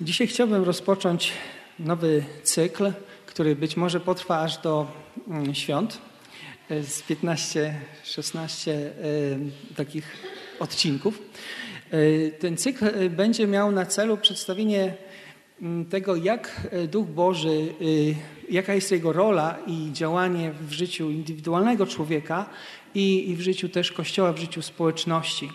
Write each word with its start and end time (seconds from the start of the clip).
Dzisiaj 0.00 0.26
chciałbym 0.26 0.64
rozpocząć 0.64 1.32
nowy 1.78 2.24
cykl, 2.42 2.92
który 3.26 3.56
być 3.56 3.76
może 3.76 4.00
potrwa 4.00 4.40
aż 4.40 4.58
do 4.58 4.86
mm, 5.28 5.54
świąt. 5.54 5.98
Z 6.70 7.02
15-16 7.02 8.70
e, 8.70 8.94
takich 9.76 10.16
odcinków. 10.60 11.22
E, 11.90 12.30
ten 12.30 12.56
cykl 12.56 12.84
e, 12.84 13.10
będzie 13.10 13.46
miał 13.46 13.72
na 13.72 13.86
celu 13.86 14.16
przedstawienie 14.16 14.94
mm, 15.62 15.84
tego, 15.84 16.16
jak 16.16 16.70
Duch 16.90 17.06
Boży, 17.06 17.74
jaka 18.50 18.74
jest 18.74 18.92
jego 18.92 19.12
rola 19.12 19.58
i 19.66 19.92
działanie 19.92 20.52
w 20.68 20.72
życiu 20.72 21.10
indywidualnego 21.10 21.86
człowieka 21.86 22.46
i 22.94 23.34
w 23.38 23.40
życiu 23.40 23.68
też 23.68 23.92
Kościoła, 23.92 24.32
w 24.32 24.38
życiu 24.38 24.62
społeczności. 24.62 25.50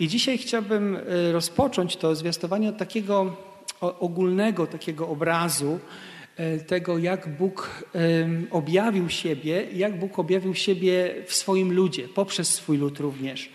I 0.00 0.08
dzisiaj 0.08 0.38
chciałbym 0.38 0.98
rozpocząć 1.32 1.96
to 1.96 2.14
zwiastowanie 2.14 2.68
od 2.68 2.78
takiego 2.78 3.36
ogólnego 3.80 4.66
takiego 4.66 5.08
obrazu 5.08 5.78
e, 6.36 6.58
tego, 6.58 6.98
jak 6.98 7.36
Bóg 7.36 7.84
objawił 8.50 9.08
siebie, 9.08 9.66
jak 9.72 9.98
Bóg 9.98 10.18
objawił 10.18 10.54
siebie 10.54 11.14
w 11.26 11.34
swoim 11.34 11.72
ludzie, 11.72 12.08
poprzez 12.08 12.54
swój 12.54 12.78
lud 12.78 13.00
również. 13.00 13.50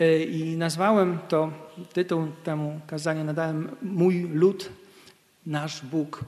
E, 0.00 0.22
I 0.22 0.56
nazwałem 0.56 1.18
to, 1.28 1.52
tytuł 1.92 2.26
temu 2.44 2.80
kazaniu 2.86 3.24
nadałem 3.24 3.76
Mój 3.82 4.28
lud, 4.32 4.70
nasz 5.46 5.84
Bóg. 5.86 6.24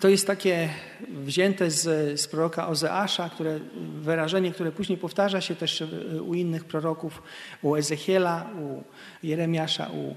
To 0.00 0.08
jest 0.08 0.26
takie 0.26 0.68
wzięte 1.08 1.70
z, 1.70 2.20
z 2.20 2.26
proroka 2.26 2.68
Ozeasza, 2.68 3.28
które, 3.28 3.60
wyrażenie, 4.00 4.52
które 4.52 4.72
później 4.72 4.98
powtarza 4.98 5.40
się 5.40 5.56
też 5.56 5.84
u 6.26 6.34
innych 6.34 6.64
proroków, 6.64 7.22
u 7.62 7.76
Ezechiela, 7.76 8.50
u 8.60 8.82
Jeremiasza, 9.26 9.90
u, 9.90 10.16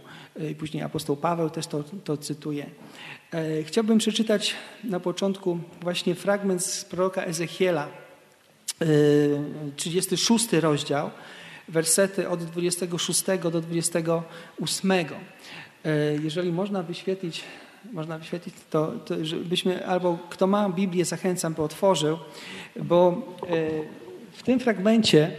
i 0.51 0.55
później 0.55 0.83
apostoł 0.83 1.17
Paweł 1.17 1.49
też 1.49 1.67
to, 1.67 1.83
to 2.03 2.17
cytuje. 2.17 2.65
E, 3.33 3.63
chciałbym 3.63 3.97
przeczytać 3.97 4.55
na 4.83 4.99
początku 4.99 5.59
właśnie 5.81 6.15
fragment 6.15 6.65
z 6.65 6.85
proroka 6.85 7.23
Ezechiela, 7.23 7.87
36 9.75 10.53
e, 10.53 10.59
rozdział, 10.61 11.11
wersety 11.67 12.29
od 12.29 12.43
26 12.43 13.23
do 13.41 13.61
28. 13.61 14.91
E, 14.91 15.05
jeżeli 16.23 16.51
można 16.51 16.83
wyświetlić 16.83 17.43
można 17.93 18.17
wyświetlić, 18.17 18.55
to, 18.69 18.91
to 18.91 19.25
żebyśmy, 19.25 19.87
albo 19.87 20.17
kto 20.29 20.47
ma 20.47 20.69
Biblię, 20.69 21.05
zachęcam, 21.05 21.53
by 21.53 21.61
otworzył, 21.61 22.17
bo 22.83 23.21
e, 23.43 23.45
w 24.31 24.43
tym 24.43 24.59
fragmencie 24.59 25.31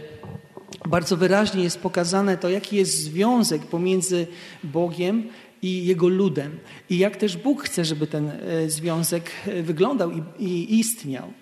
bardzo 0.89 1.17
wyraźnie 1.17 1.63
jest 1.63 1.79
pokazane 1.79 2.37
to, 2.37 2.49
jaki 2.49 2.75
jest 2.75 3.03
związek 3.03 3.61
pomiędzy 3.61 4.27
Bogiem 4.63 5.29
i 5.61 5.85
Jego 5.85 6.07
ludem. 6.07 6.59
I 6.89 6.97
jak 6.97 7.17
też 7.17 7.37
Bóg 7.37 7.63
chce, 7.63 7.85
żeby 7.85 8.07
ten 8.07 8.29
e, 8.29 8.69
związek 8.69 9.31
e, 9.47 9.63
wyglądał 9.63 10.11
i, 10.11 10.23
i 10.39 10.79
istniał. 10.79 11.33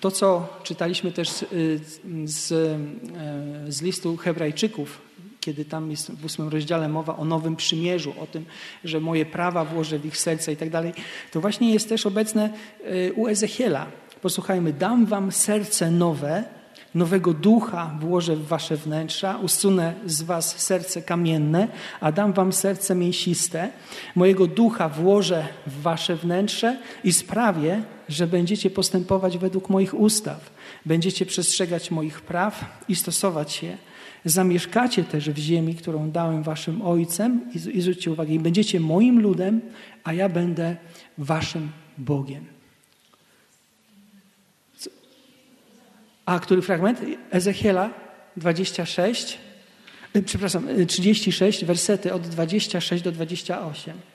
To, 0.00 0.10
co 0.10 0.48
czytaliśmy 0.62 1.12
też 1.12 1.44
z, 2.24 2.48
z 3.68 3.82
listu 3.82 4.16
Hebrajczyków, 4.16 5.00
kiedy 5.44 5.64
tam 5.64 5.90
jest 5.90 6.12
w 6.12 6.24
ósmym 6.24 6.48
rozdziale 6.48 6.88
mowa 6.88 7.16
o 7.16 7.24
nowym 7.24 7.56
przymierzu, 7.56 8.14
o 8.20 8.26
tym, 8.26 8.44
że 8.84 9.00
moje 9.00 9.26
prawa 9.26 9.64
włożę 9.64 9.98
w 9.98 10.06
ich 10.06 10.18
serce 10.18 10.52
i 10.52 10.56
tak 10.56 10.70
dalej, 10.70 10.92
to 11.32 11.40
właśnie 11.40 11.72
jest 11.72 11.88
też 11.88 12.06
obecne 12.06 12.50
e, 12.84 13.12
u 13.12 13.28
Ezechiela. 13.28 13.86
Posłuchajmy, 14.22 14.72
dam 14.72 15.06
wam 15.06 15.32
serce 15.32 15.90
nowe, 15.90 16.44
nowego 16.94 17.32
ducha 17.32 17.96
włożę 18.00 18.36
w 18.36 18.46
wasze 18.46 18.76
wnętrza, 18.76 19.38
usunę 19.42 19.94
z 20.06 20.22
was 20.22 20.58
serce 20.58 21.02
kamienne, 21.02 21.68
a 22.00 22.12
dam 22.12 22.32
wam 22.32 22.52
serce 22.52 22.94
mięsiste. 22.94 23.68
Mojego 24.14 24.46
ducha 24.46 24.88
włożę 24.88 25.46
w 25.66 25.82
wasze 25.82 26.16
wnętrze 26.16 26.76
i 27.04 27.12
sprawię, 27.12 27.82
że 28.08 28.26
będziecie 28.26 28.70
postępować 28.70 29.38
według 29.38 29.70
moich 29.70 29.94
ustaw. 29.94 30.53
Będziecie 30.86 31.26
przestrzegać 31.26 31.90
moich 31.90 32.20
praw 32.20 32.84
i 32.88 32.96
stosować 32.96 33.62
je 33.62 33.78
Zamieszkacie 34.24 35.04
też 35.04 35.30
w 35.30 35.38
ziemi, 35.38 35.74
którą 35.74 36.10
dałem 36.10 36.42
waszym 36.42 36.82
ojcem 36.82 37.50
i, 37.54 37.76
i 37.76 37.80
zwróćcie 37.80 38.12
uwagę, 38.12 38.32
i 38.32 38.38
będziecie 38.38 38.80
moim 38.80 39.20
ludem, 39.20 39.60
a 40.04 40.12
ja 40.12 40.28
będę 40.28 40.76
waszym 41.18 41.70
Bogiem. 41.98 42.46
A 46.26 46.38
który 46.38 46.62
fragment? 46.62 47.00
Ezechiela 47.30 47.90
26, 48.36 49.38
y, 50.16 50.22
przepraszam, 50.22 50.68
36, 50.86 51.62
y, 51.62 51.66
wersety 51.66 52.12
od 52.12 52.28
26 52.28 53.04
do 53.04 53.12
28. 53.12 54.13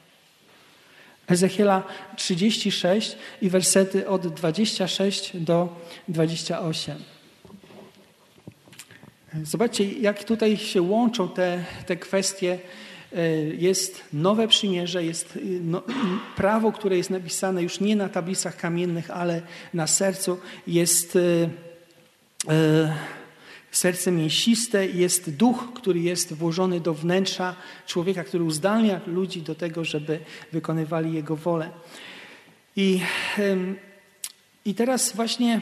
Ezechiela 1.30 1.84
36 2.16 3.18
i 3.42 3.50
wersety 3.50 4.08
od 4.08 4.28
26 4.28 5.32
do 5.34 5.70
28. 6.08 6.96
Zobaczcie, 9.44 9.92
jak 9.92 10.24
tutaj 10.24 10.58
się 10.58 10.82
łączą 10.82 11.30
te, 11.30 11.64
te 11.86 11.96
kwestie. 11.96 12.60
E, 13.16 13.38
jest 13.44 14.04
nowe 14.14 14.48
przymierze, 14.48 15.04
jest 15.04 15.36
e, 15.36 15.40
no, 15.62 15.84
prawo, 16.36 16.72
które 16.72 16.98
jest 16.98 17.10
napisane 17.10 17.64
już 17.64 17.80
nie 17.80 17.96
na 17.96 18.10
tablicach 18.10 18.58
kamiennych, 18.58 19.12
ale 19.12 19.42
na 19.74 19.88
sercu. 19.88 20.38
Jest 20.68 21.16
e, 21.16 21.50
e, 22.54 22.94
serce 23.72 24.12
mięsiste, 24.12 24.88
jest 24.88 25.30
duch, 25.30 25.70
który 25.76 26.00
jest 26.00 26.34
włożony 26.34 26.80
do 26.80 26.94
wnętrza 26.94 27.56
człowieka, 27.88 28.24
który 28.24 28.44
uzdalnia 28.44 29.02
ludzi 29.08 29.42
do 29.42 29.56
tego, 29.56 29.86
żeby 29.86 30.20
wykonywali 30.52 31.14
jego 31.14 31.36
wolę. 31.36 31.72
I, 32.76 33.02
i 34.66 34.76
teraz 34.76 35.16
właśnie 35.16 35.62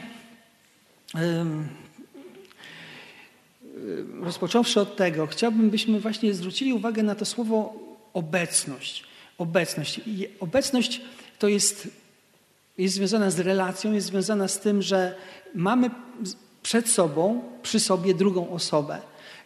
rozpocząwszy 4.20 4.80
od 4.80 4.96
tego, 4.96 5.26
chciałbym, 5.26 5.70
byśmy 5.70 6.00
właśnie 6.00 6.34
zwrócili 6.34 6.72
uwagę 6.72 7.02
na 7.02 7.14
to 7.14 7.24
słowo 7.24 7.74
obecność. 8.12 9.04
Obecność. 9.38 10.00
Obecność 10.40 11.00
to 11.38 11.48
jest, 11.48 11.88
jest 12.78 12.94
związana 12.94 13.30
z 13.30 13.38
relacją, 13.38 13.92
jest 13.92 14.06
związana 14.06 14.48
z 14.48 14.60
tym, 14.60 14.82
że 14.82 15.14
mamy 15.54 15.90
przed 16.68 16.88
sobą, 16.88 17.42
przy 17.62 17.80
sobie 17.80 18.14
drugą 18.14 18.50
osobę. 18.50 19.00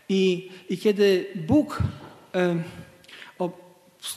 I, 0.09 0.51
i 0.69 0.79
kiedy 0.79 1.27
Bóg 1.35 1.83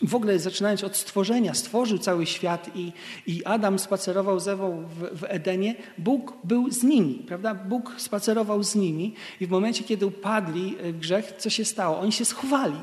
w 0.01 0.15
ogóle 0.15 0.39
zaczynając 0.39 0.83
od 0.83 0.97
stworzenia, 0.97 1.53
stworzył 1.53 1.97
cały 1.97 2.25
świat 2.25 2.69
i, 2.75 2.91
i 3.27 3.45
Adam 3.45 3.79
spacerował 3.79 4.39
z 4.39 4.47
Ewą 4.47 4.87
w, 4.87 5.19
w, 5.19 5.23
Edenie, 5.27 5.75
Bóg 5.97 6.33
był 6.43 6.71
z 6.71 6.83
nimi, 6.83 7.15
prawda? 7.27 7.55
Bóg 7.55 7.93
spacerował 7.97 8.63
z 8.63 8.75
nimi 8.75 9.13
i 9.39 9.47
w 9.47 9.49
momencie, 9.49 9.83
kiedy 9.83 10.05
upadli 10.05 10.75
w 10.83 10.99
grzech, 10.99 11.33
co 11.37 11.49
się 11.49 11.65
stało? 11.65 11.99
Oni 11.99 12.11
się 12.11 12.25
schowali. 12.25 12.79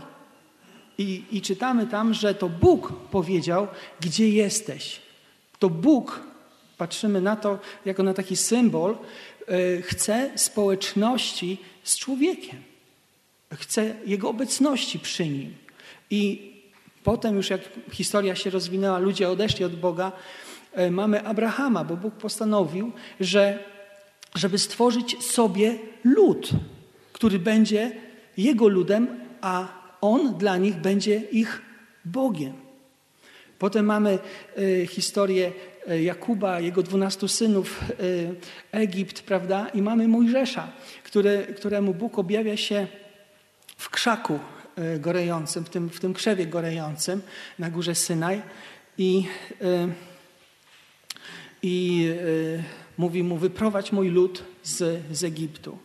I, 0.98 1.24
I 1.30 1.40
czytamy 1.40 1.86
tam, 1.86 2.14
że 2.14 2.34
to 2.34 2.48
Bóg 2.48 2.92
powiedział, 3.10 3.66
gdzie 4.00 4.28
jesteś. 4.28 5.00
To 5.58 5.70
Bóg, 5.70 6.20
patrzymy 6.78 7.20
na 7.20 7.36
to 7.36 7.58
jako 7.84 8.02
na 8.02 8.14
taki 8.14 8.36
symbol, 8.36 8.96
chce 9.82 10.30
społeczności 10.36 11.58
z 11.82 11.98
człowiekiem. 11.98 12.62
Chce 13.54 13.94
Jego 14.06 14.28
obecności 14.28 14.98
przy 14.98 15.28
nim. 15.28 15.54
I 16.10 16.52
Potem 17.04 17.36
już 17.36 17.50
jak 17.50 17.60
historia 17.90 18.34
się 18.34 18.50
rozwinęła, 18.50 18.98
ludzie 18.98 19.28
odeszli 19.28 19.64
od 19.64 19.76
Boga, 19.76 20.12
e, 20.72 20.90
mamy 20.90 21.26
Abrahama, 21.26 21.84
bo 21.84 21.96
Bóg 21.96 22.14
postanowił, 22.14 22.92
że 23.20 23.58
żeby 24.34 24.58
stworzyć 24.58 25.24
sobie 25.24 25.78
lud, 26.04 26.50
który 27.12 27.38
będzie 27.38 27.92
jego 28.36 28.68
ludem, 28.68 29.20
a 29.40 29.68
on 30.00 30.34
dla 30.34 30.56
nich 30.56 30.76
będzie 30.76 31.16
ich 31.16 31.62
Bogiem. 32.04 32.52
Potem 33.58 33.86
mamy 33.86 34.18
e, 34.56 34.86
historię 34.86 35.46
e, 35.46 35.52
Jakuba, 36.02 36.60
jego 36.60 36.82
dwunastu 36.82 37.28
synów, 37.28 37.80
Egipt, 38.72 39.22
prawda? 39.22 39.68
I 39.74 39.82
mamy 39.82 40.08
Mojżesza, 40.08 40.72
który, 41.04 41.54
któremu 41.56 41.94
Bóg 41.94 42.18
objawia 42.18 42.56
się 42.56 42.86
w 43.76 43.90
krzaku 43.90 44.38
E, 44.76 44.98
gorejącym, 44.98 45.64
w 45.64 45.70
tym, 45.70 45.90
w 45.90 46.00
tym 46.00 46.14
krzewie 46.14 46.46
gorejącym 46.46 47.22
na 47.58 47.70
górze 47.70 47.94
Synaj 47.94 48.42
i, 48.98 49.24
e, 49.60 49.88
i 51.62 52.06
e, 52.58 52.62
mówi 52.98 53.22
mu 53.22 53.36
wyprowadź 53.36 53.92
mój 53.92 54.08
lud 54.08 54.44
z, 54.62 55.02
z 55.12 55.24
Egiptu. 55.24 55.78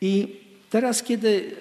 I 0.00 0.40
teraz, 0.70 1.02
kiedy 1.02 1.56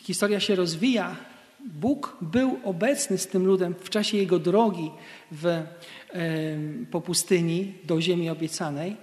historia 0.00 0.40
się 0.40 0.54
rozwija, 0.54 1.16
Bóg 1.64 2.16
był 2.20 2.60
obecny 2.64 3.18
z 3.18 3.26
tym 3.26 3.46
ludem 3.46 3.74
w 3.80 3.90
czasie 3.90 4.16
jego 4.16 4.38
drogi 4.38 4.90
w, 5.32 5.62
po 6.90 7.00
pustyni 7.00 7.72
do 7.84 8.00
ziemi 8.00 8.30
obiecanej. 8.30 8.96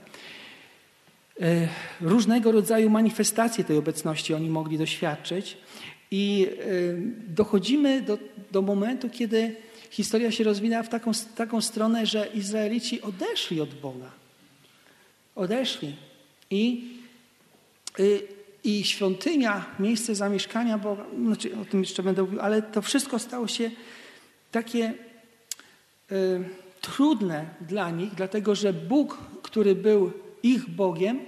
E, 1.41 1.67
różnego 2.01 2.51
rodzaju 2.51 2.89
manifestacje 2.89 3.63
tej 3.63 3.77
obecności 3.77 4.33
oni 4.33 4.49
mogli 4.49 4.77
doświadczyć. 4.77 5.57
I 6.11 6.47
dochodzimy 7.27 8.01
do, 8.01 8.17
do 8.51 8.61
momentu, 8.61 9.09
kiedy 9.09 9.55
historia 9.91 10.31
się 10.31 10.43
rozwinęła 10.43 10.83
w 10.83 10.89
taką, 10.89 11.11
taką 11.35 11.61
stronę, 11.61 12.05
że 12.05 12.27
Izraelici 12.33 13.01
odeszli 13.01 13.61
od 13.61 13.73
Boga. 13.73 14.11
Odeszli. 15.35 15.95
I, 16.49 16.83
y, 17.99 18.27
i 18.63 18.83
świątynia, 18.83 19.65
miejsce 19.79 20.15
zamieszkania 20.15 20.77
Boga, 20.77 21.05
znaczy 21.25 21.57
o 21.61 21.65
tym 21.65 21.79
jeszcze 21.79 22.03
będę 22.03 22.21
mówił, 22.21 22.41
ale 22.41 22.61
to 22.61 22.81
wszystko 22.81 23.19
stało 23.19 23.47
się 23.47 23.71
takie 24.51 24.93
y, 26.11 26.43
trudne 26.81 27.45
dla 27.61 27.89
nich, 27.89 28.15
dlatego 28.15 28.55
że 28.55 28.73
Bóg, 28.73 29.17
który 29.41 29.75
był 29.75 30.11
ich 30.43 30.69
Bogiem, 30.69 31.19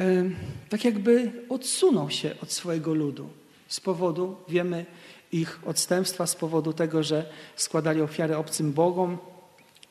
y, 0.00 0.30
tak 0.68 0.84
jakby 0.84 1.32
odsunął 1.48 2.10
się 2.10 2.34
od 2.42 2.52
swojego 2.52 2.94
ludu. 2.94 3.28
Z 3.68 3.80
powodu, 3.80 4.36
wiemy, 4.48 4.86
ich 5.32 5.60
odstępstwa, 5.66 6.26
z 6.26 6.36
powodu 6.36 6.72
tego, 6.72 7.02
że 7.02 7.30
składali 7.56 8.00
ofiary 8.00 8.36
obcym 8.36 8.72
Bogom, 8.72 9.18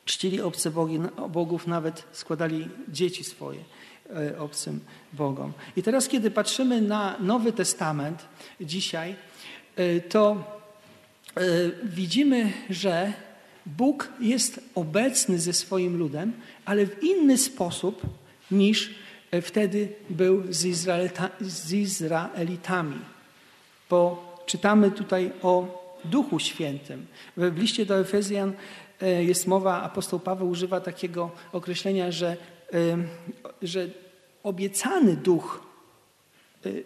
czcili 0.05 0.41
obce 0.41 0.71
bogi, 0.71 0.99
bogów, 1.29 1.67
nawet 1.67 2.03
składali 2.11 2.67
dzieci 2.87 3.23
swoje 3.23 3.59
obcym 4.39 4.79
Bogom. 5.13 5.53
I 5.75 5.83
teraz, 5.83 6.07
kiedy 6.07 6.31
patrzymy 6.31 6.81
na 6.81 7.15
Nowy 7.19 7.53
Testament 7.53 8.25
dzisiaj, 8.61 9.15
e, 9.75 9.99
to 9.99 10.43
e, 11.35 11.41
widzimy, 11.83 12.53
że 12.69 13.13
Bóg 13.65 14.09
jest 14.19 14.59
obecny 14.75 15.39
ze 15.39 15.53
swoim 15.53 15.97
ludem, 15.97 16.33
ale 16.65 16.85
w 16.85 17.03
inny 17.03 17.37
sposób 17.37 18.01
niż 18.51 18.95
wtedy 19.41 19.89
był 20.09 20.43
z, 20.49 20.65
Izraelita, 20.65 21.29
z 21.41 21.73
Izraelitami. 21.73 22.99
Bo 23.89 24.35
czytamy 24.45 24.91
tutaj 24.91 25.31
o 25.41 25.83
Duchu 26.05 26.39
Świętym. 26.39 27.05
W 27.37 27.57
liście 27.57 27.85
do 27.85 27.99
Efezjan 27.99 28.53
jest 29.19 29.47
mowa, 29.47 29.81
apostoł 29.83 30.19
Paweł 30.19 30.49
używa 30.49 30.81
takiego 30.81 31.31
określenia, 31.51 32.11
że, 32.11 32.37
że 33.61 33.89
obiecany 34.43 35.15
Duch 35.15 35.67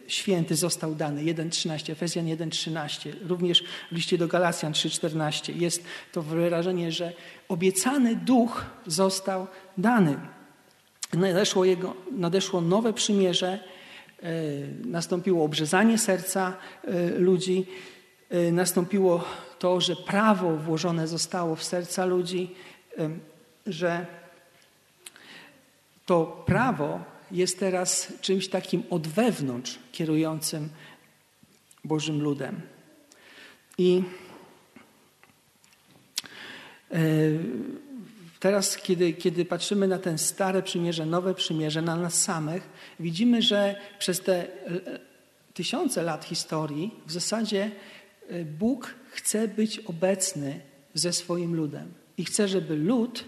Święty 0.08 0.56
został 0.56 0.96
dany. 0.96 1.22
1.13, 1.22 1.92
Efezjan 1.92 2.26
1.13. 2.26 3.14
Również 3.28 3.64
w 3.92 3.96
liście 3.96 4.18
do 4.18 4.28
Galacjan 4.28 4.74
3.14 4.74 5.62
jest 5.62 5.84
to 6.12 6.22
wyrażenie, 6.22 6.92
że 6.92 7.14
obiecany 7.48 8.16
Duch 8.16 8.66
został 8.88 9.48
dany. 9.78 10.18
Nadeszło, 11.14 11.66
jego, 11.66 11.96
nadeszło 12.12 12.62
nowe 12.62 12.94
przymierze, 12.94 13.60
nastąpiło 14.86 15.46
obrzezanie 15.46 15.98
serca 15.98 16.58
ludzi, 17.18 17.66
nastąpiło 18.52 19.24
to, 19.60 19.82
że 19.82 19.96
prawo 19.96 20.58
włożone 20.58 21.08
zostało 21.08 21.56
w 21.56 21.64
serca 21.64 22.06
ludzi, 22.06 22.56
że 23.68 24.06
to 26.06 26.44
prawo 26.46 27.00
jest 27.32 27.60
teraz 27.60 28.14
czymś 28.22 28.48
takim 28.48 28.84
od 28.90 29.08
wewnątrz 29.08 29.80
kierującym 29.92 30.70
Bożym 31.84 32.22
ludem. 32.22 32.62
I 33.78 34.04
e, 36.92 36.98
teraz, 38.40 38.78
kiedy, 38.78 39.14
kiedy 39.14 39.46
patrzymy 39.46 39.88
na 39.88 40.00
ten 40.00 40.18
stare 40.18 40.64
przymierze, 40.64 41.06
nowe 41.06 41.34
przymierze, 41.34 41.82
na 41.82 41.96
nas 41.96 42.22
samych, 42.22 42.70
widzimy, 43.00 43.42
że 43.42 43.76
przez 44.00 44.22
te 44.22 44.66
e, 44.66 45.00
tysiące 45.54 46.04
lat 46.04 46.26
historii 46.26 46.96
w 47.06 47.12
zasadzie 47.12 47.72
e, 48.30 48.46
Bóg 48.46 48.96
chce 49.10 49.48
być 49.48 49.80
obecny 49.80 50.62
ze 50.94 51.14
swoim 51.14 51.56
ludem 51.56 51.94
i 52.18 52.26
chce, 52.26 52.48
żeby 52.48 52.76
lud 52.76 53.24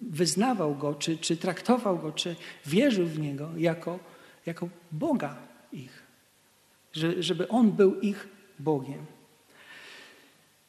wyznawał 0.00 0.74
go, 0.74 0.94
czy, 0.94 1.18
czy 1.18 1.36
traktował 1.36 1.98
go, 1.98 2.12
czy 2.12 2.36
wierzył 2.66 3.06
w 3.06 3.18
niego 3.18 3.50
jako, 3.56 3.98
jako 4.46 4.68
Boga 4.92 5.36
ich. 5.72 6.02
Że, 6.92 7.22
żeby 7.22 7.48
on 7.48 7.72
był 7.72 8.00
ich 8.00 8.28
Bogiem. 8.58 9.06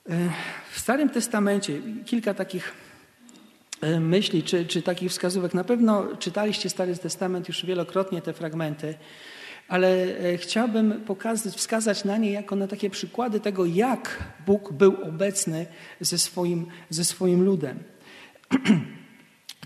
Y, 0.10 0.30
w 0.72 0.80
Starym 0.80 1.10
Testamencie 1.10 1.82
kilka 2.06 2.34
takich 2.34 2.74
y, 3.84 4.00
myśli, 4.00 4.44
czy, 4.44 4.66
czy 4.66 4.82
takich 4.82 5.12
wskazówek. 5.12 5.54
Na 5.54 5.64
pewno 5.64 6.18
czytaliście 6.20 6.70
Stary 6.70 6.98
Testament 6.98 7.48
już 7.48 7.66
wielokrotnie 7.66 8.22
te 8.22 8.34
fragmenty 8.34 8.96
ale 9.68 10.08
chciałbym 10.38 11.02
pokazać, 11.02 11.56
wskazać 11.56 12.04
na 12.04 12.18
nie 12.18 12.32
jako 12.32 12.56
na 12.56 12.68
takie 12.68 12.90
przykłady 12.90 13.40
tego, 13.40 13.66
jak 13.66 14.24
Bóg 14.46 14.74
był 14.74 14.98
obecny 15.04 15.66
ze 16.00 16.18
swoim, 16.18 16.66
ze 16.90 17.06
swoim 17.06 17.44
ludem. 17.44 17.80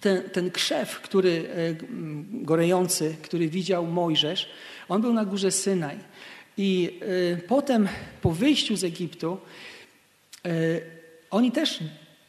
Ten, 0.02 0.30
ten 0.30 0.52
krzew, 0.52 1.02
który 1.02 1.50
e, 1.50 1.76
gorejący, 2.32 3.16
który 3.22 3.50
widział 3.50 3.86
Mojżesz, 3.86 4.50
on 4.90 5.02
był 5.02 5.14
na 5.14 5.26
górze 5.26 5.52
Synaj. 5.52 5.98
I 6.58 7.00
e, 7.34 7.38
potem 7.38 7.88
po 8.22 8.32
wyjściu 8.32 8.76
z 8.76 8.84
Egiptu 8.84 9.38
oni 11.32 11.52
też 11.52 11.80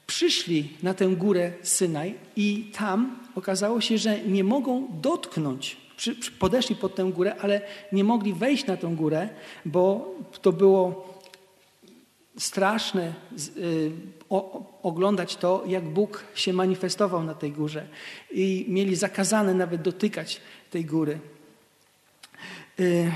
przyszli 0.06 0.68
na 0.82 0.94
tę 0.94 1.06
górę 1.06 1.52
Synaj 1.62 2.14
i 2.36 2.70
tam 2.78 3.18
okazało 3.34 3.80
się, 3.80 3.98
że 3.98 4.22
nie 4.22 4.44
mogą 4.44 4.88
dotknąć 5.00 5.76
podeszli 6.38 6.76
pod 6.76 6.94
tę 6.94 7.10
górę, 7.14 7.34
ale 7.40 7.60
nie 7.92 8.04
mogli 8.04 8.32
wejść 8.32 8.66
na 8.66 8.76
tę 8.76 8.94
górę, 8.96 9.28
bo 9.64 10.14
to 10.42 10.52
było 10.52 11.17
straszne 12.38 13.14
y, 13.56 13.92
oglądać 14.82 15.36
to, 15.36 15.64
jak 15.66 15.84
Bóg 15.84 16.24
się 16.34 16.52
manifestował 16.52 17.24
na 17.24 17.34
tej 17.34 17.52
górze. 17.52 17.86
I 18.30 18.64
mieli 18.68 18.96
zakazane 18.96 19.54
nawet 19.54 19.82
dotykać 19.82 20.40
tej 20.70 20.84
góry. 20.84 21.18
Y, 22.80 23.12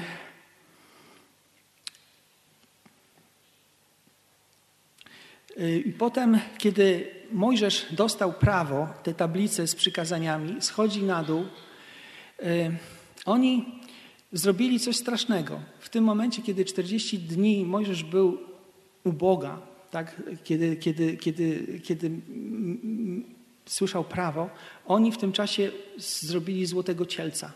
y, 5.60 5.82
I 5.86 5.92
potem, 5.92 6.38
kiedy 6.58 7.10
Mojżesz 7.32 7.86
dostał 7.90 8.32
prawo, 8.32 8.88
te 9.02 9.14
tablice 9.14 9.66
z 9.66 9.74
przykazaniami, 9.74 10.62
schodzi 10.62 11.02
na 11.02 11.22
dół 11.22 11.44
oni 13.24 13.80
zrobili 14.32 14.80
coś 14.80 14.96
strasznego. 14.96 15.60
W 15.80 15.88
tym 15.88 16.04
momencie, 16.04 16.42
kiedy 16.42 16.64
40 16.64 17.18
dni 17.18 17.64
Mojżesz 17.64 18.04
był 18.04 18.51
u 19.04 19.12
Boga, 19.12 19.58
tak, 19.90 20.22
kiedy, 20.44 20.76
kiedy, 20.76 21.16
kiedy, 21.16 21.80
kiedy 21.84 22.10
słyszał 23.66 24.04
prawo, 24.04 24.50
oni 24.86 25.12
w 25.12 25.18
tym 25.18 25.32
czasie 25.32 25.70
zrobili 25.96 26.66
złotego 26.66 27.06
cielca. 27.06 27.52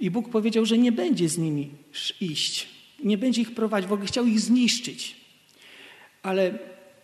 I 0.00 0.10
Bóg 0.10 0.28
powiedział, 0.28 0.66
że 0.66 0.78
nie 0.78 0.92
będzie 0.92 1.28
z 1.28 1.38
nimi 1.38 1.70
iść, 2.20 2.68
nie 3.04 3.18
będzie 3.18 3.42
ich 3.42 3.54
prowadzić, 3.54 3.90
w 3.90 3.92
ogóle 3.92 4.06
chciał 4.06 4.26
ich 4.26 4.40
zniszczyć. 4.40 5.16
Ale 6.22 6.58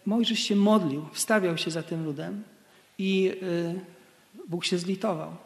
Mojżesz 0.06 0.38
się 0.38 0.56
modlił, 0.56 1.06
wstawiał 1.12 1.58
się 1.58 1.70
za 1.70 1.82
tym 1.82 2.04
ludem 2.04 2.42
i 2.98 3.32
y, 3.42 3.80
Bóg 4.48 4.64
się 4.64 4.78
zlitował. 4.78 5.36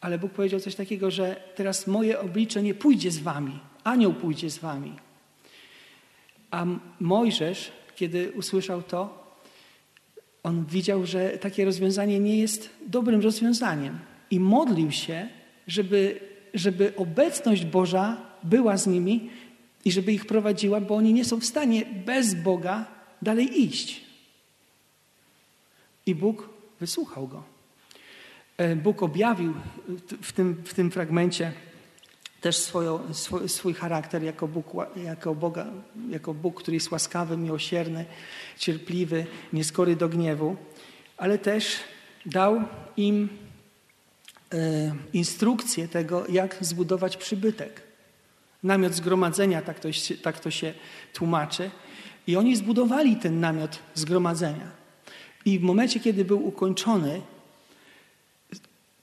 Ale 0.00 0.18
Bóg 0.18 0.32
powiedział 0.32 0.60
coś 0.60 0.74
takiego, 0.74 1.10
że 1.10 1.42
teraz 1.54 1.86
moje 1.86 2.20
oblicze 2.20 2.62
nie 2.62 2.74
pójdzie 2.74 3.10
z 3.10 3.18
wami, 3.18 3.58
anioł 3.84 4.14
pójdzie 4.14 4.50
z 4.50 4.58
wami. 4.58 4.92
A 6.52 6.66
Mojżesz, 7.00 7.72
kiedy 7.96 8.32
usłyszał 8.32 8.82
to, 8.82 9.22
on 10.42 10.64
widział, 10.64 11.06
że 11.06 11.30
takie 11.30 11.64
rozwiązanie 11.64 12.20
nie 12.20 12.38
jest 12.38 12.70
dobrym 12.86 13.20
rozwiązaniem. 13.20 13.98
I 14.30 14.40
modlił 14.40 14.90
się, 14.90 15.28
żeby, 15.66 16.20
żeby 16.54 16.92
obecność 16.96 17.64
Boża 17.64 18.16
była 18.42 18.76
z 18.76 18.86
nimi 18.86 19.30
i 19.84 19.92
żeby 19.92 20.12
ich 20.12 20.26
prowadziła, 20.26 20.80
bo 20.80 20.96
oni 20.96 21.12
nie 21.12 21.24
są 21.24 21.40
w 21.40 21.44
stanie 21.44 21.84
bez 22.06 22.34
Boga 22.34 22.86
dalej 23.22 23.62
iść. 23.62 24.00
I 26.06 26.14
Bóg 26.14 26.48
wysłuchał 26.80 27.28
go. 27.28 27.42
E, 28.56 28.76
Bóg 28.76 29.02
objawił 29.02 29.54
w 30.22 30.32
tym, 30.32 30.62
w 30.64 30.74
tym 30.74 30.90
fragmencie 30.90 31.52
też 32.42 32.56
swoją, 32.56 33.14
swój, 33.14 33.48
swój, 33.48 33.74
charakter 33.74 34.22
jako 34.22 34.48
Bóg, 34.48 34.66
jako, 34.96 35.34
Boga, 35.34 35.66
jako 36.10 36.34
Bóg, 36.34 36.62
który 36.62 36.74
jest 36.74 36.90
łaskawy, 36.90 37.36
miłosierny, 37.36 38.04
cierpliwy, 38.58 39.26
nieskory 39.52 39.96
do 39.96 40.08
gniewu, 40.08 40.56
ale 41.16 41.38
też 41.38 41.76
dał 42.26 42.62
im 42.96 43.28
e, 44.54 44.94
instrukcję 45.12 45.88
tego, 45.88 46.26
jak 46.28 46.56
zbudować 46.60 47.16
przybytek. 47.16 47.82
Namiot 48.62 48.94
zgromadzenia, 48.94 49.62
tak 49.62 49.80
to, 49.80 49.88
tak 50.22 50.40
to 50.40 50.50
się 50.50 50.74
tłumaczy. 51.12 51.70
I 52.26 52.36
oni 52.36 52.56
zbudowali 52.56 53.16
ten 53.16 53.40
namiot 53.40 53.78
zgromadzenia. 53.94 54.70
I 55.44 55.58
w 55.58 55.62
momencie, 55.62 56.00
kiedy 56.00 56.24
był 56.24 56.46
ukończony, 56.46 57.22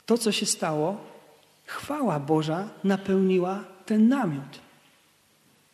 to, 0.06 0.18
co 0.18 0.32
się 0.32 0.46
stało, 0.46 0.98
chwała 1.70 2.20
Boża 2.20 2.70
napełniła 2.84 3.64
ten 3.86 4.08
namiot. 4.08 4.60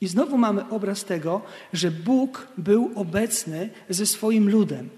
I 0.02 0.08
znowu 0.08 0.38
mamy 0.38 0.70
obraz 0.70 1.06
tego, 1.06 1.42
że 1.74 1.92
Bóg 1.92 2.48
był 2.58 2.92
obecny 2.96 3.70
ze 3.90 4.06
swoim 4.06 4.50
ludem. 4.50 4.90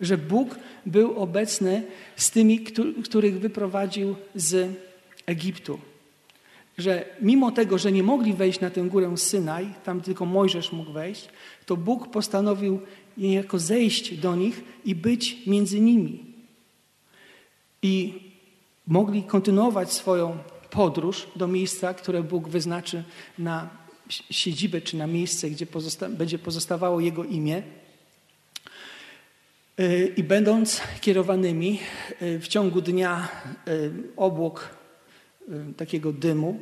Że 0.00 0.18
Bóg 0.18 0.58
był 0.86 1.18
obecny 1.22 1.82
z 2.16 2.30
tymi, 2.30 2.60
których 3.04 3.40
wyprowadził 3.40 4.16
z 4.34 4.70
Egiptu. 5.26 5.78
Że 6.78 7.04
mimo 7.20 7.50
tego, 7.50 7.78
że 7.78 7.92
nie 7.92 8.02
mogli 8.02 8.32
wejść 8.32 8.60
na 8.60 8.70
tę 8.70 8.82
górę 8.82 9.16
Synaj, 9.16 9.68
tam 9.84 10.00
tylko 10.00 10.26
Mojżesz 10.26 10.72
mógł 10.72 10.92
wejść, 10.92 11.28
to 11.66 11.76
Bóg 11.76 12.10
postanowił 12.10 12.80
niejako 13.16 13.58
zejść 13.58 14.18
do 14.18 14.36
nich 14.36 14.64
i 14.84 14.94
być 14.94 15.46
między 15.46 15.80
nimi. 15.80 16.24
I 17.82 18.25
mogli 18.86 19.22
kontynuować 19.22 19.92
swoją 19.92 20.38
podróż 20.70 21.26
do 21.36 21.48
miejsca, 21.48 21.94
które 21.94 22.22
Bóg 22.22 22.48
wyznaczy 22.48 23.04
na 23.38 23.68
siedzibę 24.08 24.80
czy 24.80 24.96
na 24.96 25.06
miejsce, 25.06 25.50
gdzie 25.50 25.66
pozosta 25.66 26.08
będzie 26.08 26.38
pozostawało 26.38 27.00
Jego 27.00 27.24
imię. 27.24 27.62
Y, 29.80 30.14
I 30.16 30.22
będąc 30.22 30.80
kierowanymi 31.00 31.78
y, 32.22 32.40
w 32.40 32.48
ciągu 32.48 32.80
dnia 32.80 33.28
y, 33.68 33.92
obłok 34.16 34.76
takiego 35.76 36.12
dymu 36.12 36.60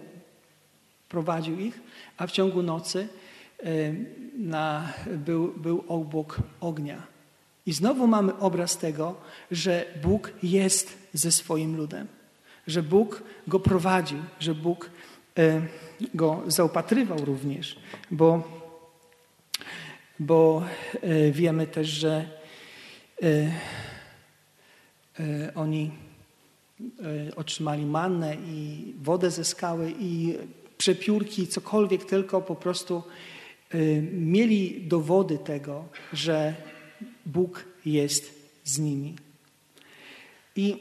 prowadził 1.09 1.61
ich, 1.61 1.81
a 2.17 2.27
w 2.27 2.33
ciągu 2.33 2.63
nocy 2.63 3.09
na, 4.39 4.93
był, 5.07 5.53
był 5.57 5.85
obłok 5.89 6.39
ognia. 6.61 7.14
I 7.67 7.73
znowu 7.73 8.07
mamy 8.07 8.39
obraz 8.39 8.79
tego, 8.79 9.15
że 9.51 9.85
Bóg 10.03 10.33
jest 10.43 10.99
ze 11.13 11.33
swoim 11.33 11.77
ludem, 11.77 12.07
że 12.67 12.83
Bóg 12.83 13.23
go 13.47 13.61
prowadził, 13.61 14.19
że 14.41 14.55
Bóg 14.55 14.91
go 16.15 16.43
zaopatrywał 16.47 17.25
również, 17.25 17.77
bo, 18.11 18.43
bo 20.19 20.63
e, 21.03 21.31
wiemy 21.31 21.67
też, 21.67 21.89
że 21.89 22.29
e, 23.23 23.27
e, 25.21 25.55
oni 25.55 25.91
otrzymali 27.37 27.87
mannę 27.87 28.37
i 28.47 28.93
wodę 29.03 29.31
ze 29.31 29.45
skały 29.45 29.95
i 29.99 30.39
przepiórki, 30.79 31.47
cokolwiek 31.47 32.05
tylko 32.05 32.43
po 32.43 32.55
prostu 32.55 33.03
mieli 34.13 34.87
dowody 34.87 35.39
tego, 35.39 35.85
że 36.13 36.55
Bóg 37.27 37.65
jest 37.87 38.35
z 38.65 38.79
nimi. 38.79 39.15
I 40.57 40.77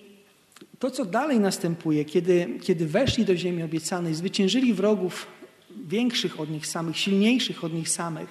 to, 0.80 0.92
co 0.92 1.06
dalej 1.06 1.40
następuje, 1.40 2.06
kiedy, 2.06 2.60
kiedy 2.62 2.88
weszli 2.88 3.26
do 3.26 3.36
ziemi 3.36 3.64
obiecanej, 3.64 4.16
zwyciężyli 4.16 4.74
wrogów 4.74 5.28
większych 5.88 6.40
od 6.40 6.50
nich 6.50 6.68
samych, 6.68 6.98
silniejszych 6.98 7.64
od 7.64 7.74
nich 7.74 7.90
samych, 7.90 8.30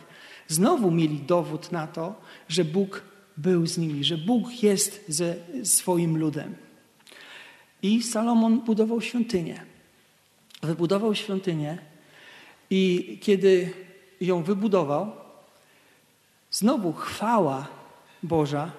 znowu 0.49 0.91
mieli 0.91 1.19
dowód 1.19 1.73
na 1.73 1.87
to, 1.87 2.21
że 2.49 2.65
Bóg 2.65 3.03
był 3.37 3.67
z 3.67 3.79
nimi, 3.79 4.05
że 4.05 4.19
Bóg 4.19 4.63
jest 4.63 5.05
ze 5.09 5.37
swoim 5.65 6.19
ludem. 6.19 6.55
I 7.83 8.03
Salomon 8.03 8.61
budował 8.61 9.01
świątynię. 9.01 9.65
Wybudował 10.63 11.15
świątynię 11.15 11.79
i 12.71 13.19
kiedy 13.21 13.73
ją 14.21 14.43
wybudował, 14.43 15.13
znowu 16.51 16.93
chwała 16.93 17.69
Boża 18.23 18.73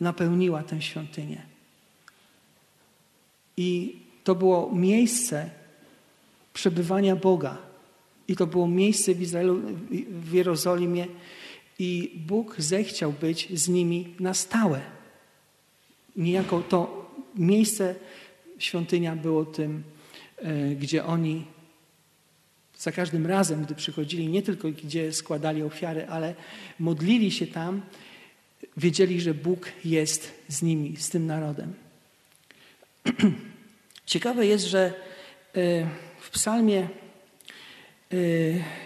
napełniła 0.00 0.62
tę 0.62 0.82
świątynię. 0.82 1.42
I 3.56 3.96
to 4.24 4.34
było 4.34 4.70
miejsce 4.72 5.50
przebywania 6.52 7.16
Boga. 7.16 7.58
I 8.28 8.36
to 8.36 8.46
było 8.46 8.68
miejsce 8.68 9.14
w 9.14 9.22
Izraelu, 9.22 9.62
w 10.08 10.32
Jerozolimie. 10.32 11.06
I 11.78 12.12
Bóg 12.26 12.54
zechciał 12.58 13.12
być 13.12 13.60
z 13.60 13.68
nimi 13.68 14.14
na 14.20 14.34
stałe. 14.34 14.80
Niejako 16.16 16.62
to 16.68 17.10
miejsce, 17.34 17.94
świątynia 18.58 19.16
było 19.16 19.44
tym, 19.44 19.82
e, 20.38 20.74
gdzie 20.74 21.04
oni 21.04 21.44
za 22.78 22.92
każdym 22.92 23.26
razem, 23.26 23.64
gdy 23.64 23.74
przychodzili, 23.74 24.28
nie 24.28 24.42
tylko 24.42 24.68
gdzie 24.68 25.12
składali 25.12 25.62
ofiary, 25.62 26.06
ale 26.06 26.34
modlili 26.78 27.30
się 27.30 27.46
tam, 27.46 27.82
wiedzieli, 28.76 29.20
że 29.20 29.34
Bóg 29.34 29.68
jest 29.84 30.32
z 30.48 30.62
nimi, 30.62 30.96
z 30.96 31.10
tym 31.10 31.26
narodem. 31.26 31.74
Ciekawe 34.06 34.46
jest, 34.46 34.64
że 34.64 34.92
e, 35.54 35.86
w 36.20 36.30
Psalmie 36.30 36.88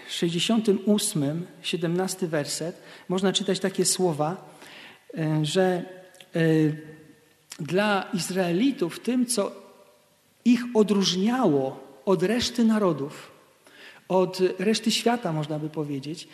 68, 0.07 1.23
e, 1.23 1.35
17 1.61 2.27
werset, 2.27 2.81
można 3.09 3.33
czytać 3.33 3.59
takie 3.59 3.85
słowa, 3.85 4.57
e, 5.17 5.45
że 5.45 5.85
dla 7.59 8.09
Izraelitów 8.13 8.99
tym, 8.99 9.25
co 9.25 9.55
ich 10.45 10.61
odróżniało 10.73 11.83
od 12.05 12.23
reszty 12.23 12.63
narodów, 12.63 13.30
od 14.11 14.39
reszty 14.59 14.91
świata, 14.91 15.33
można 15.33 15.59
by 15.59 15.69
powiedzieć. 15.69 16.27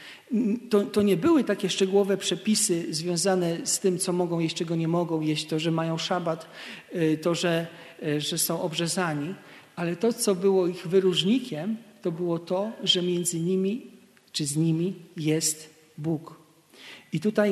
To, 0.69 0.81
to, 0.81 1.01
nie 1.01 1.17
były 1.17 1.43
takie 1.43 1.69
szczegółowe 1.69 2.17
przepisy 2.17 2.85
związane 2.89 3.57
z 3.63 3.79
tym, 3.79 3.97
co 3.99 4.13
mogą 4.13 4.39
jeść, 4.39 4.55
czego 4.55 4.75
nie 4.75 4.87
mogą 4.87 5.21
jeść, 5.21 5.47
to, 5.47 5.59
że 5.59 5.71
mają 5.71 5.97
szabat, 5.97 6.49
y, 6.95 7.17
to, 7.21 7.35
że, 7.35 7.67
y, 8.03 8.21
że 8.21 8.37
są 8.37 8.61
obrzezani, 8.61 9.35
ale 9.75 9.95
to, 9.95 10.13
co 10.13 10.35
było 10.35 10.67
ich 10.67 10.87
wyróżnikiem, 10.87 11.77
to 12.01 12.11
było 12.11 12.39
to, 12.39 12.71
że 12.83 13.01
między 13.01 13.39
nimi 13.39 13.91
czy 14.31 14.45
z 14.45 14.57
nimi 14.57 14.95
jest 15.17 15.69
Bóg. 15.97 16.39
I 17.13 17.19
tutaj 17.19 17.51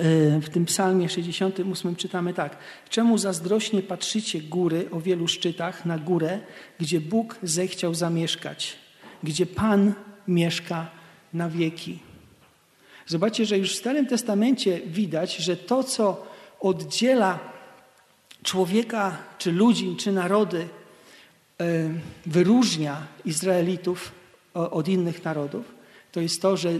y, 0.00 0.40
w 0.40 0.48
tym 0.48 0.64
psalmie 0.64 1.08
68 1.08 1.96
czytamy 1.96 2.34
tak. 2.34 2.56
Czemu 2.90 3.18
zazdrośnie 3.18 3.82
patrzycie 3.82 4.40
góry 4.40 4.88
o 4.90 5.00
wielu 5.00 5.28
szczytach 5.28 5.86
na 5.86 5.98
górę, 5.98 6.40
gdzie 6.78 7.00
Bóg 7.00 7.38
zechciał 7.42 7.94
zamieszkać? 7.94 8.80
Gdzie 9.22 9.46
Pan 9.46 9.92
mieszka 10.28 10.90
na 11.32 11.48
wieki. 11.48 11.98
Zobaczcie, 13.06 13.46
że 13.46 13.58
już 13.58 13.72
w 13.72 13.78
Starym 13.78 14.06
Testamencie 14.06 14.80
widać, 14.86 15.36
że 15.36 15.56
to, 15.56 15.84
co 15.84 16.26
oddziela 16.60 17.38
człowieka, 18.42 19.18
czy 19.38 19.52
ludzi, 19.52 19.96
czy 19.96 20.12
narody, 20.12 20.68
e, 21.60 21.90
wyróżnia 22.26 23.06
Izraelitów 23.24 24.12
od 24.54 24.88
innych 24.88 25.24
narodów, 25.24 25.74
to 26.12 26.20
jest 26.20 26.42
to, 26.42 26.56
że 26.56 26.72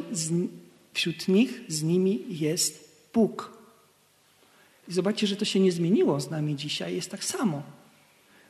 wśród 0.94 1.28
nich, 1.28 1.60
z 1.68 1.82
nimi 1.82 2.24
jest 2.28 2.90
Bóg. 3.14 3.52
I 4.88 4.92
zobaczcie, 4.92 5.26
że 5.26 5.36
to 5.36 5.44
się 5.44 5.60
nie 5.60 5.72
zmieniło 5.72 6.20
z 6.20 6.30
nami 6.30 6.56
dzisiaj, 6.56 6.94
jest 6.94 7.10
tak 7.10 7.24
samo. 7.24 7.62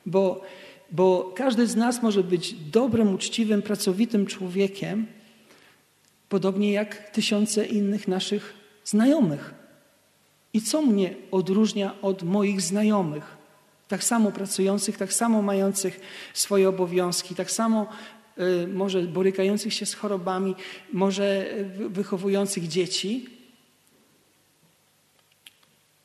Bo 0.07 0.43
bo 0.93 1.33
każdy 1.37 1.67
z 1.67 1.77
nas 1.77 2.03
może 2.03 2.25
być 2.25 2.55
dobrym, 2.55 3.15
uczciwym, 3.15 3.63
pracowitym 3.63 4.27
człowiekiem, 4.27 5.07
podobnie 6.29 6.73
jak 6.73 7.11
tysiące 7.11 7.67
innych 7.67 8.09
naszych 8.09 8.55
znajomych. 8.85 9.55
I 10.53 10.61
co 10.63 10.83
mnie 10.83 11.15
odróżnia 11.31 12.01
od 12.03 12.23
moich 12.23 12.61
znajomych? 12.61 13.37
Tak 13.89 14.05
samo 14.05 14.33
pracujących, 14.33 14.97
tak 14.97 15.13
samo 15.13 15.43
mających 15.43 16.01
swoje 16.35 16.69
obowiązki, 16.69 17.35
tak 17.35 17.51
samo 17.51 17.87
y, 18.39 18.67
może 18.67 19.03
borykających 19.03 19.75
się 19.75 19.87
z 19.87 19.95
chorobami, 19.95 20.55
może 20.93 21.55
wychowujących 21.89 22.69
dzieci. 22.69 23.27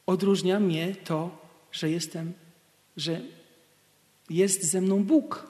Odróżnia 0.06 0.60
mnie 0.60 0.96
to, 1.04 1.38
że 1.72 1.90
jestem, 1.90 2.34
że 2.98 3.22
jest 4.30 4.64
ze 4.64 4.82
mną 4.82 5.04
Bóg, 5.04 5.48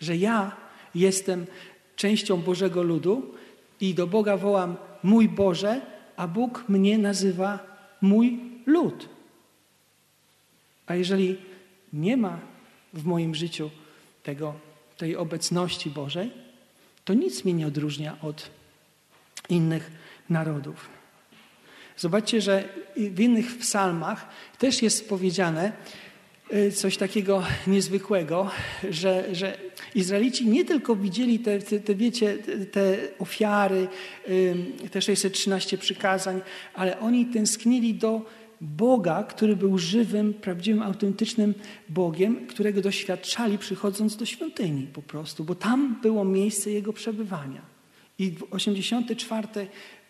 że 0.00 0.16
ja 0.16 0.56
jestem 0.94 1.46
częścią 1.96 2.36
Bożego 2.36 2.82
ludu 2.82 3.34
i 3.80 3.94
do 3.94 4.06
Boga 4.06 4.36
wołam 4.36 4.76
mój 5.02 5.28
Boże, 5.28 5.80
a 6.16 6.28
Bóg 6.28 6.64
mnie 6.68 6.98
nazywa 6.98 7.58
mój 8.00 8.40
lud. 8.66 9.08
A 10.86 10.94
jeżeli 10.94 11.36
nie 11.92 12.16
ma 12.16 12.40
w 12.92 13.04
moim 13.04 13.34
życiu 13.34 13.70
tego, 14.22 14.54
tej 14.96 15.16
obecności 15.16 15.90
Bożej, 15.90 16.30
to 17.04 17.14
nic 17.14 17.44
mnie 17.44 17.54
nie 17.54 17.66
odróżnia 17.66 18.16
od 18.22 18.50
innych 19.48 19.90
narodów. 20.30 20.88
Zobaczcie, 21.96 22.40
że 22.40 22.68
w 22.96 23.20
innych 23.20 23.58
psalmach 23.58 24.28
też 24.58 24.82
jest 24.82 25.08
powiedziane, 25.08 25.72
coś 26.74 26.96
takiego 26.96 27.42
niezwykłego, 27.66 28.50
że, 28.90 29.34
że 29.34 29.58
Izraelici 29.94 30.46
nie 30.46 30.64
tylko 30.64 30.96
widzieli 30.96 31.38
te, 31.38 31.58
te, 31.58 31.80
te, 31.80 31.94
wiecie, 31.94 32.38
te 32.72 32.96
ofiary, 33.18 33.88
te 34.90 35.02
613 35.02 35.78
przykazań, 35.78 36.40
ale 36.74 37.00
oni 37.00 37.26
tęsknili 37.26 37.94
do 37.94 38.22
Boga, 38.60 39.22
który 39.22 39.56
był 39.56 39.78
żywym, 39.78 40.34
prawdziwym, 40.34 40.82
autentycznym 40.82 41.54
Bogiem, 41.88 42.46
którego 42.46 42.80
doświadczali 42.80 43.58
przychodząc 43.58 44.16
do 44.16 44.26
świątyni 44.26 44.86
po 44.86 45.02
prostu, 45.02 45.44
bo 45.44 45.54
tam 45.54 45.98
było 46.02 46.24
miejsce 46.24 46.70
Jego 46.70 46.92
przebywania. 46.92 47.60
I 48.18 48.34
84 48.50 49.48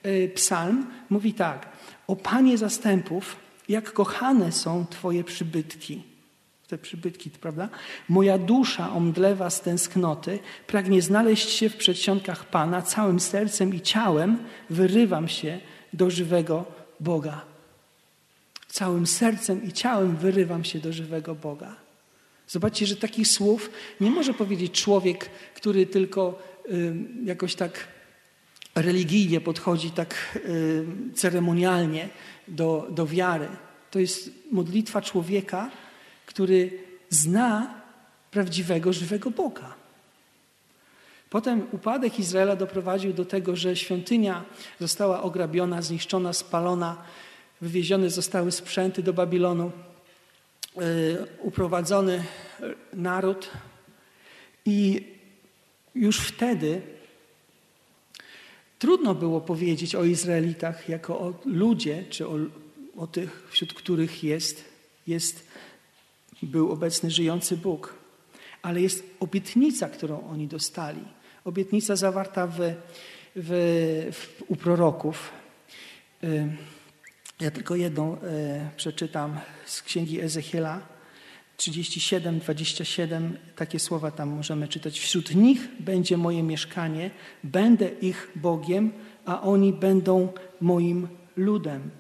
e, 0.03 0.29
psalm 0.29 0.87
mówi 1.11 1.35
tak, 1.35 1.69
o 2.07 2.17
Panie 2.17 2.59
zastępów, 2.59 3.37
jak 3.69 3.93
kochane 3.93 4.53
są 4.53 4.87
Twoje 4.91 5.25
przybytki 5.25 6.12
te 6.73 6.79
przybytki, 6.79 7.31
prawda? 7.31 7.69
Moja 8.09 8.39
dusza 8.39 8.93
omdlewa 8.93 9.51
z 9.51 9.61
tęsknoty, 9.61 10.39
pragnie 10.67 11.03
znaleźć 11.03 11.51
się 11.51 11.69
w 11.69 11.77
przedsionkach 11.77 12.45
Pana, 12.45 12.83
całym 12.83 13.21
sercem 13.21 13.75
i 13.75 13.81
ciałem 13.81 14.39
wyrywam 14.71 15.29
się 15.29 15.61
do 15.93 16.11
żywego 16.11 16.65
Boga. 17.01 17.45
Całym 18.69 19.07
sercem 19.07 19.65
i 19.65 19.73
ciałem 19.73 20.17
wyrywam 20.17 20.65
się 20.65 20.79
do 20.79 20.93
żywego 20.93 21.35
Boga. 21.35 21.77
Zobaczcie, 22.49 22.87
że 22.87 22.97
takich 22.97 23.29
słów 23.29 23.71
nie 24.01 24.11
może 24.11 24.35
powiedzieć 24.35 24.83
człowiek, 24.83 25.31
który 25.55 25.87
tylko 25.87 26.43
y, 26.71 26.95
jakoś 27.25 27.55
tak 27.55 27.89
religijnie 28.75 29.41
podchodzi, 29.41 29.91
tak 29.91 30.39
y, 30.47 30.85
ceremonialnie 31.15 32.09
do, 32.49 32.89
do 32.91 33.07
wiary. 33.07 33.49
To 33.91 33.99
jest 33.99 34.31
modlitwa 34.53 35.03
człowieka, 35.03 35.71
który 36.33 36.71
zna 37.11 37.75
prawdziwego, 38.31 38.93
żywego 38.93 39.31
Boga. 39.31 39.75
Potem 41.31 41.67
upadek 41.73 42.19
Izraela 42.19 42.57
doprowadził 42.57 43.13
do 43.13 43.25
tego, 43.25 43.57
że 43.57 43.77
świątynia 43.77 44.45
została 44.81 45.23
ograbiona, 45.23 45.83
zniszczona, 45.83 46.33
spalona, 46.33 46.97
wywiezione 47.61 48.11
zostały 48.11 48.53
sprzęty 48.53 49.03
do 49.03 49.13
Babilonu, 49.13 49.73
yy, 50.77 50.83
uprowadzony 51.39 52.25
naród 52.93 53.51
i 54.65 55.07
już 55.95 56.21
wtedy 56.21 56.83
trudno 58.79 59.15
było 59.15 59.41
powiedzieć 59.41 59.95
o 59.95 60.05
Izraelitach 60.05 60.89
jako 60.89 61.21
o 61.21 61.35
ludzie, 61.45 62.05
czy 62.11 62.29
o, 62.29 62.37
o 62.97 63.07
tych, 63.07 63.49
wśród 63.51 63.75
których 63.75 64.25
jest, 64.25 64.65
jest 65.07 65.52
był 66.47 66.73
obecny 66.73 67.11
żyjący 67.11 67.57
Bóg. 67.57 67.95
Ale 68.63 68.81
jest 68.81 69.05
obietnica, 69.21 69.89
którą 69.89 70.29
oni 70.29 70.49
dostali. 70.49 71.05
Obietnica 71.45 71.97
zawarta 71.97 72.47
w, 72.47 72.59
w, 73.37 74.11
w, 74.13 74.43
u 74.49 74.57
proroków. 74.57 75.31
Y, 76.25 76.57
ja 77.41 77.51
tylko 77.51 77.77
jedną 77.77 78.17
y, 78.17 78.19
przeczytam 78.77 79.41
z 79.67 79.83
księgi 79.83 80.21
Ezechiela 80.21 80.93
37, 81.57 82.39
27. 82.39 83.39
Takie 83.57 83.79
słowa 83.79 84.11
tam 84.11 84.29
możemy 84.29 84.69
czytać. 84.69 85.01
Wśród 85.01 85.35
nich 85.35 85.69
będzie 85.81 86.17
moje 86.17 86.43
mieszkanie, 86.43 87.11
będę 87.45 87.89
ich 87.89 88.31
Bogiem, 88.37 88.93
a 89.25 89.43
oni 89.43 89.73
będą 89.73 90.33
moim 90.61 91.09
ludem. 91.37 91.91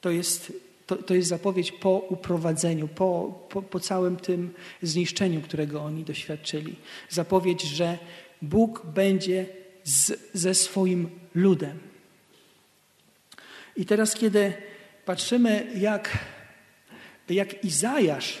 To 0.00 0.10
jest 0.10 0.52
to, 0.90 0.96
to 0.96 1.14
jest 1.14 1.28
zapowiedź 1.28 1.72
po 1.72 1.90
uprowadzeniu, 2.08 2.88
po, 2.88 3.40
po, 3.48 3.62
po 3.62 3.80
całym 3.80 4.16
tym 4.16 4.54
zniszczeniu, 4.82 5.40
którego 5.40 5.82
oni 5.82 6.04
doświadczyli. 6.04 6.76
Zapowiedź, 7.08 7.62
że 7.62 7.98
Bóg 8.42 8.86
będzie 8.86 9.46
z, 9.84 10.12
ze 10.34 10.54
swoim 10.54 11.10
ludem. 11.34 11.78
I 13.76 13.86
teraz, 13.86 14.14
kiedy 14.14 14.52
patrzymy, 15.04 15.66
jak, 15.76 16.18
jak 17.28 17.64
Izajasz, 17.64 18.40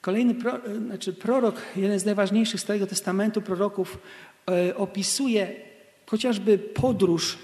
kolejny 0.00 0.34
pro, 0.34 0.60
znaczy 0.86 1.12
prorok, 1.12 1.62
jeden 1.76 1.98
z 1.98 2.04
najważniejszych 2.04 2.60
Starego 2.60 2.86
Testamentu 2.86 3.42
proroków, 3.42 3.98
e, 4.50 4.76
opisuje 4.76 5.56
chociażby 6.06 6.58
podróż 6.58 7.38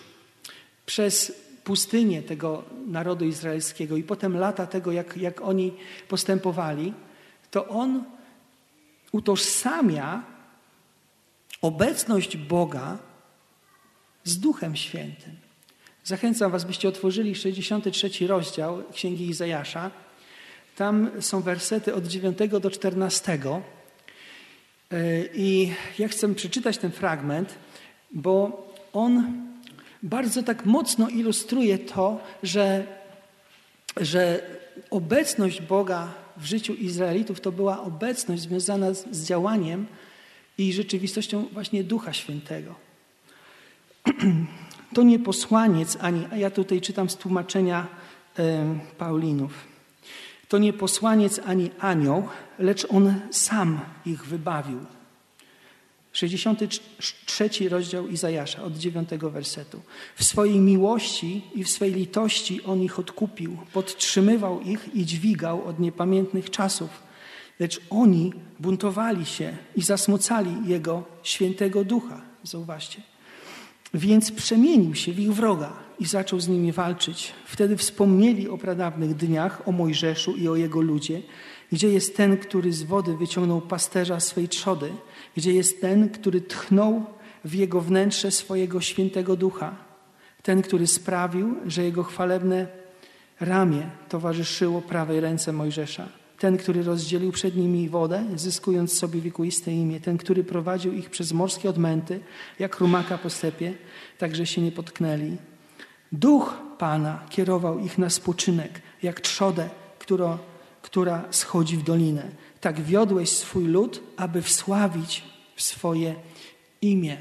przez 0.87 1.33
pustynię 1.64 2.23
tego 2.23 2.64
narodu 2.87 3.25
izraelskiego 3.25 3.96
i 3.96 4.03
potem 4.03 4.37
lata 4.37 4.66
tego, 4.66 4.92
jak, 4.92 5.16
jak 5.16 5.40
oni 5.40 5.73
postępowali, 6.09 6.94
to 7.51 7.68
on 7.68 8.05
utożsamia 9.12 10.23
obecność 11.62 12.37
Boga 12.37 12.99
z 14.25 14.38
Duchem 14.38 14.77
Świętym. 14.77 15.37
Zachęcam 16.05 16.53
Was, 16.53 16.64
byście 16.64 16.88
otworzyli 16.88 17.35
63 17.35 18.27
rozdział 18.27 18.83
Księgi 18.92 19.29
Izajasza. 19.29 19.90
Tam 20.77 21.11
są 21.20 21.40
wersety 21.40 21.94
od 21.94 22.07
9 22.07 22.38
do 22.61 22.70
14. 22.70 23.38
I 25.35 25.73
ja 25.99 26.09
chcę 26.09 26.35
przeczytać 26.35 26.79
ten 26.79 26.90
fragment, 26.90 27.55
bo 28.12 28.66
on 28.92 29.50
bardzo 30.03 30.43
tak 30.43 30.67
mocno 30.67 31.09
ilustruje 31.09 31.79
to, 31.79 32.21
że, 32.43 32.87
że 33.97 34.43
obecność 34.91 35.63
Boga 35.63 36.09
w 36.37 36.45
życiu 36.45 36.75
Izraelitów 36.75 37.41
to 37.41 37.53
była 37.53 37.83
obecność 37.83 38.43
związana 38.43 38.95
z, 38.95 39.07
z 39.11 39.27
działaniem 39.27 39.87
i 40.59 40.73
rzeczywistością 40.73 41.47
właśnie 41.53 41.85
Ducha 41.85 42.13
Świętego. 42.13 42.75
To 44.95 45.03
nie 45.03 45.19
posłaniec 45.19 45.99
ani, 46.01 46.27
a 46.31 46.37
ja 46.37 46.51
tutaj 46.51 46.81
czytam 46.81 47.11
z 47.11 47.17
tłumaczenia 47.17 47.87
y, 48.39 48.43
Paulinów. 48.99 49.53
To 50.49 50.59
nie 50.59 50.73
posłaniec 50.73 51.41
ani 51.47 51.71
anioł, 51.79 52.29
lecz 52.59 52.87
on 52.91 53.15
sam 53.31 53.81
ich 54.07 54.27
wybawił 54.27 54.79
63 56.12 57.68
rozdział 57.68 58.09
Izajasza 58.09 58.62
od 58.62 58.77
9 58.77 59.09
wersetu. 59.11 59.81
W 60.16 60.25
swojej 60.25 60.59
miłości 60.59 61.42
i 61.55 61.64
w 61.64 61.70
swej 61.70 61.92
litości 61.92 62.62
on 62.62 62.83
ich 62.83 62.99
odkupił, 62.99 63.57
podtrzymywał 63.73 64.61
ich 64.61 64.94
i 64.94 65.07
dźwigał 65.07 65.64
od 65.64 65.81
niepamiętnych 65.81 66.51
czasów. 66.51 66.90
Lecz 67.61 67.81
oni 67.90 68.33
buntowali 68.61 69.27
się 69.27 69.57
i 69.77 69.83
zasmucali 69.83 70.51
Jego 70.66 71.05
świętego 71.23 71.85
ducha. 71.85 72.20
Zauważcie. 72.42 73.03
Więc 73.94 74.33
przemienił 74.33 74.94
się 74.94 75.12
w 75.12 75.18
ich 75.18 75.33
wroga 75.33 75.73
i 75.99 76.07
zaczął 76.07 76.40
z 76.40 76.49
nimi 76.49 76.73
walczyć. 76.73 77.33
Wtedy 77.46 77.77
wspomnieli 77.77 78.49
o 78.49 78.59
pradawnych 78.59 79.14
dniach, 79.14 79.68
o 79.68 79.73
Mojżeszu 79.73 80.37
i 80.37 80.49
o 80.49 80.57
jego 80.57 80.81
ludzie, 80.81 81.23
gdzie 81.73 81.88
jest 81.88 82.16
ten, 82.16 82.37
który 82.37 82.73
z 82.73 82.83
wody 82.83 83.16
wyciągnął 83.16 83.61
pasterza 83.61 84.20
swej 84.20 84.49
trzody, 84.49 84.92
gdzie 85.37 85.53
jest 85.53 85.81
ten, 85.81 86.09
który 86.09 86.40
tchnął 86.40 87.05
w 87.45 87.55
jego 87.55 87.81
wnętrze 87.81 88.31
swojego 88.31 88.81
świętego 88.81 89.37
ducha, 89.37 89.77
ten, 90.43 90.62
który 90.62 90.87
sprawił, 90.87 91.55
że 91.66 91.85
jego 91.85 92.03
chwalebne 92.03 92.66
ramię 93.40 93.90
towarzyszyło 94.09 94.83
prawej 94.83 95.21
ręce 95.21 95.53
Mojżesza, 95.53 96.09
ten, 96.38 96.57
który 96.57 96.83
rozdzielił 96.83 97.33
przed 97.33 97.57
nimi 97.57 97.88
wodę, 97.88 98.25
zyskując 98.37 98.99
sobie 98.99 99.21
wiekuiste 99.21 99.73
imię, 99.73 100.01
ten, 100.01 100.19
który 100.19 100.45
prowadził 100.45 100.93
ich 100.93 101.11
przez 101.11 101.33
morskie 101.33 101.71
odmęty, 101.71 102.21
jak 102.59 102.79
rumaka 102.79 103.19
po 103.19 103.31
stepie, 103.31 103.75
tak 104.19 104.37
że 104.37 104.47
się 104.47 104.62
nie 104.62 104.73
potknęli. 104.73 105.37
Duch 106.12 106.55
Pana 106.79 107.27
kierował 107.31 107.79
ich 107.79 107.99
na 107.99 108.11
spoczynek, 108.11 108.83
jak 109.03 109.21
trzodę, 109.21 109.69
która, 109.99 110.38
schodzi 111.31 111.77
w 111.77 111.83
dolinę. 111.83 112.23
Tak 112.61 112.81
wiodłeś 112.81 113.29
swój 113.29 113.64
lud, 113.64 114.03
aby 114.16 114.42
wsławić 114.42 115.23
swoje 115.57 116.14
imię. 116.83 117.16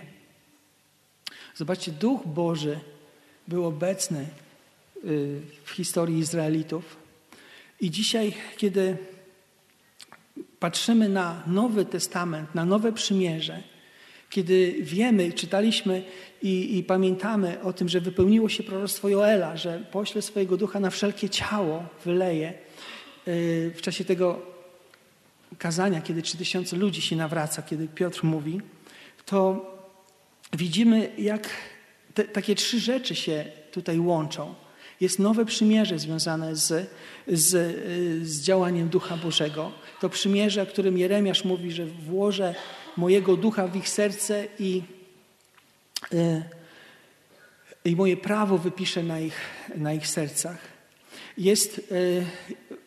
Zobaczcie, 1.56 1.92
Duch 1.92 2.28
Boży 2.28 2.80
był 3.48 3.66
obecny 3.66 4.28
y, 5.06 5.42
w 5.64 5.72
historii 5.72 6.20
Izraelitów. 6.20 6.98
I 7.82 7.92
dzisiaj, 7.92 8.34
kiedy 8.58 8.98
patrzymy 10.60 11.10
na 11.10 11.44
Nowy 11.48 11.86
Testament, 11.86 12.56
na 12.56 12.66
Nowe 12.66 12.94
Przymierze, 12.94 13.64
kiedy 14.30 14.76
wiemy, 14.80 15.34
czytaliśmy 15.34 16.04
i, 16.42 16.78
i, 16.78 16.84
pamiętamy 16.84 17.62
o 17.62 17.74
tym, 17.74 17.90
że 17.90 18.02
wypełniło 18.02 18.50
się 18.50 18.64
proroctwo 18.64 19.10
Joela, 19.10 19.58
że 19.58 19.86
pośle 19.92 20.22
swojego 20.22 20.58
ducha 20.58 20.80
na 20.80 20.90
wszelkie 20.90 21.30
ciało, 21.30 21.86
wyleje. 22.06 22.54
Y, 23.28 23.74
w 23.76 23.82
czasie 23.82 24.06
tego 24.06 24.42
kazania, 25.58 26.02
kiedy 26.02 26.22
3000 26.22 26.76
ludzi 26.76 27.02
się 27.02 27.16
nawraca, 27.16 27.62
kiedy 27.62 27.88
Piotr 27.88 28.24
mówi, 28.24 28.62
to 29.26 29.66
widzimy, 30.54 31.12
jak 31.18 31.50
te, 32.14 32.24
takie 32.24 32.56
trzy 32.56 32.80
rzeczy 32.80 33.16
się 33.16 33.46
tutaj 33.72 34.00
łączą. 34.00 34.56
Jest 35.02 35.20
nowe 35.20 35.46
przymierze 35.46 36.00
związane 36.00 36.56
z, 36.56 36.90
z, 37.28 37.50
z 38.28 38.42
działaniem 38.42 38.90
Ducha 38.90 39.18
Bożego. 39.18 39.72
To 40.02 40.10
przymierze, 40.10 40.62
o 40.62 40.66
którym 40.66 40.98
Jeremiasz 40.98 41.46
mówi, 41.46 41.72
że 41.72 41.86
włożę 41.86 42.56
mojego 42.98 43.38
ducha 43.38 43.68
w 43.68 43.76
ich 43.76 43.90
serce 43.90 44.48
i, 44.60 44.84
i 47.86 47.96
moje 47.96 48.18
prawo 48.18 48.58
wypiszę 48.58 49.04
na 49.04 49.20
ich, 49.20 49.40
na 49.76 49.94
ich 49.94 50.08
sercach. 50.08 50.58
Jest 51.38 51.94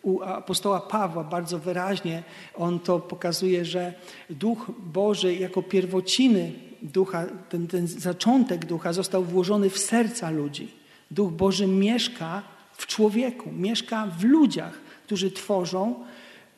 u 0.02 0.22
apostoła 0.22 0.80
Pawła 0.80 1.24
bardzo 1.24 1.58
wyraźnie, 1.58 2.22
on 2.54 2.80
to 2.80 3.00
pokazuje, 3.00 3.64
że 3.64 3.94
Duch 4.30 4.70
Boży 4.78 5.34
jako 5.34 5.62
pierwociny 5.62 6.52
ducha, 6.82 7.26
ten, 7.48 7.66
ten 7.66 7.86
zaczątek 7.88 8.64
ducha 8.64 8.92
został 8.92 9.24
włożony 9.24 9.70
w 9.70 9.78
serca 9.78 10.30
ludzi. 10.30 10.68
Duch 11.10 11.32
Boży 11.32 11.66
mieszka 11.66 12.42
w 12.76 12.86
człowieku, 12.86 13.52
mieszka 13.52 14.06
w 14.18 14.24
ludziach, 14.24 14.78
którzy 15.06 15.30
tworzą 15.30 15.94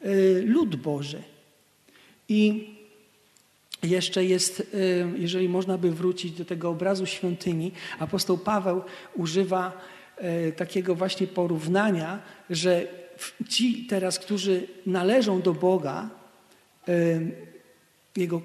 y, 0.04 0.42
lud 0.46 0.76
Boży. 0.76 1.22
I 2.28 2.70
jeszcze 3.82 4.24
jest, 4.24 4.60
y, 4.60 5.06
jeżeli 5.16 5.48
można 5.48 5.78
by 5.78 5.90
wrócić 5.90 6.32
do 6.32 6.44
tego 6.44 6.70
obrazu 6.70 7.06
świątyni, 7.06 7.72
apostoł 7.98 8.38
Paweł 8.38 8.82
używa 9.16 9.80
y, 10.48 10.52
takiego 10.52 10.94
właśnie 10.94 11.26
porównania, 11.26 12.18
że 12.50 13.03
ci 13.48 13.86
teraz, 13.86 14.18
którzy 14.18 14.66
należą 14.86 15.42
do 15.42 15.54
Boga, 15.54 16.10
Jego, 18.16 18.42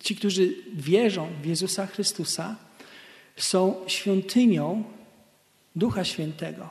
ci, 0.00 0.16
którzy 0.16 0.54
wierzą 0.74 1.28
w 1.42 1.46
Jezusa 1.46 1.86
Chrystusa, 1.86 2.56
są 3.36 3.76
świątynią 3.86 4.84
Ducha 5.76 6.04
Świętego. 6.04 6.68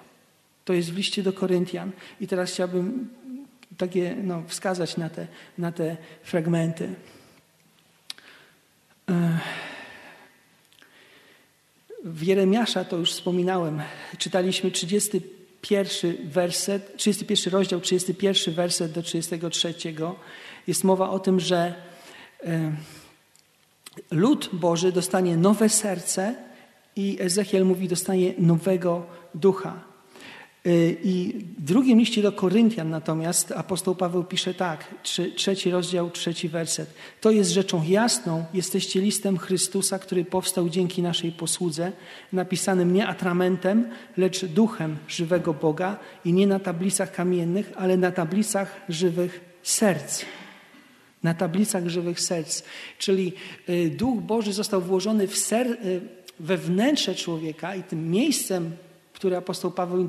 To 0.65 0.73
jest 0.73 0.91
w 0.91 0.97
liście 0.97 1.23
do 1.23 1.33
Koryntian. 1.33 1.91
I 2.21 2.27
teraz 2.27 2.51
chciałbym 2.51 3.09
takie 3.77 4.15
no, 4.23 4.43
wskazać 4.47 4.97
na 4.97 5.09
te, 5.09 5.27
na 5.57 5.71
te 5.71 5.97
fragmenty. 6.23 6.93
W 12.03 12.23
Jeremiasza, 12.23 12.85
to 12.85 12.97
już 12.97 13.11
wspominałem, 13.11 13.81
czytaliśmy 14.17 14.71
31 15.63 16.29
werset, 16.29 16.97
31 16.97 17.53
rozdział, 17.53 17.81
31 17.81 18.53
werset 18.53 18.91
do 18.91 19.01
33. 19.01 19.73
Jest 20.67 20.83
mowa 20.83 21.09
o 21.09 21.19
tym, 21.19 21.39
że 21.39 21.73
lud 24.11 24.49
Boży 24.53 24.91
dostanie 24.91 25.37
nowe 25.37 25.69
serce 25.69 26.35
i 26.95 27.17
Ezechiel 27.21 27.65
mówi, 27.65 27.87
dostanie 27.87 28.33
nowego 28.37 29.05
ducha. 29.35 29.92
Y, 30.67 30.97
I 31.03 31.45
w 31.57 31.61
drugim 31.61 31.99
liście 31.99 32.21
do 32.21 32.31
Koryntian 32.31 32.89
natomiast 32.89 33.51
apostoł 33.51 33.95
Paweł 33.95 34.23
pisze 34.23 34.53
tak, 34.53 34.85
trzeci 35.35 35.71
rozdział, 35.71 36.11
trzeci 36.11 36.49
werset. 36.49 36.93
To 37.21 37.31
jest 37.31 37.51
rzeczą 37.51 37.83
jasną, 37.87 38.45
jesteście 38.53 39.01
listem 39.01 39.37
Chrystusa, 39.37 39.99
który 39.99 40.25
powstał 40.25 40.69
dzięki 40.69 41.01
naszej 41.01 41.31
posłudze, 41.31 41.91
napisanym 42.33 42.93
nie 42.93 43.07
atramentem, 43.07 43.89
lecz 44.17 44.45
duchem 44.45 44.97
żywego 45.07 45.53
Boga 45.53 45.99
i 46.25 46.33
nie 46.33 46.47
na 46.47 46.59
tablicach 46.59 47.11
kamiennych, 47.11 47.71
ale 47.75 47.97
na 47.97 48.11
tablicach 48.11 48.81
żywych 48.89 49.41
serc. 49.63 50.25
Na 51.23 51.33
tablicach 51.33 51.87
żywych 51.87 52.19
serc. 52.19 52.63
Czyli 52.97 53.33
y, 53.69 53.89
Duch 53.89 54.21
Boży 54.21 54.53
został 54.53 54.81
włożony 54.81 55.27
w 55.27 55.37
ser, 55.37 55.67
y, 55.67 56.01
we 56.39 56.57
wnętrze 56.57 57.15
człowieka 57.15 57.75
i 57.75 57.83
tym 57.83 58.11
miejscem 58.11 58.71
które 59.23 59.37
apostoł 59.37 59.71
Paweł 59.71 60.07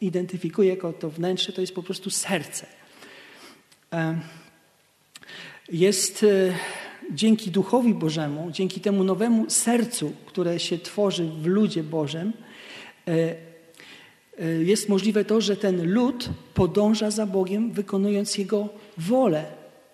identyfikuje 0.00 0.68
jako 0.68 0.92
to 0.92 1.10
wnętrze, 1.10 1.52
to 1.52 1.60
jest 1.60 1.74
po 1.74 1.82
prostu 1.82 2.10
serce. 2.10 2.66
E, 3.92 4.20
jest 5.72 6.22
e, 6.22 6.54
dzięki 7.14 7.50
Duchowi 7.50 7.94
Bożemu, 7.94 8.50
dzięki 8.50 8.80
temu 8.80 9.04
nowemu 9.04 9.50
sercu, 9.50 10.12
które 10.26 10.60
się 10.60 10.78
tworzy 10.78 11.24
w 11.24 11.46
ludzie 11.46 11.82
Bożym, 11.82 12.32
e, 13.08 13.34
jest 14.64 14.88
możliwe 14.88 15.24
to, 15.24 15.40
że 15.40 15.56
ten 15.56 15.92
lud 15.92 16.28
podąża 16.54 17.10
za 17.10 17.26
Bogiem, 17.26 17.72
wykonując 17.72 18.38
Jego 18.38 18.68
wolę. 18.96 19.44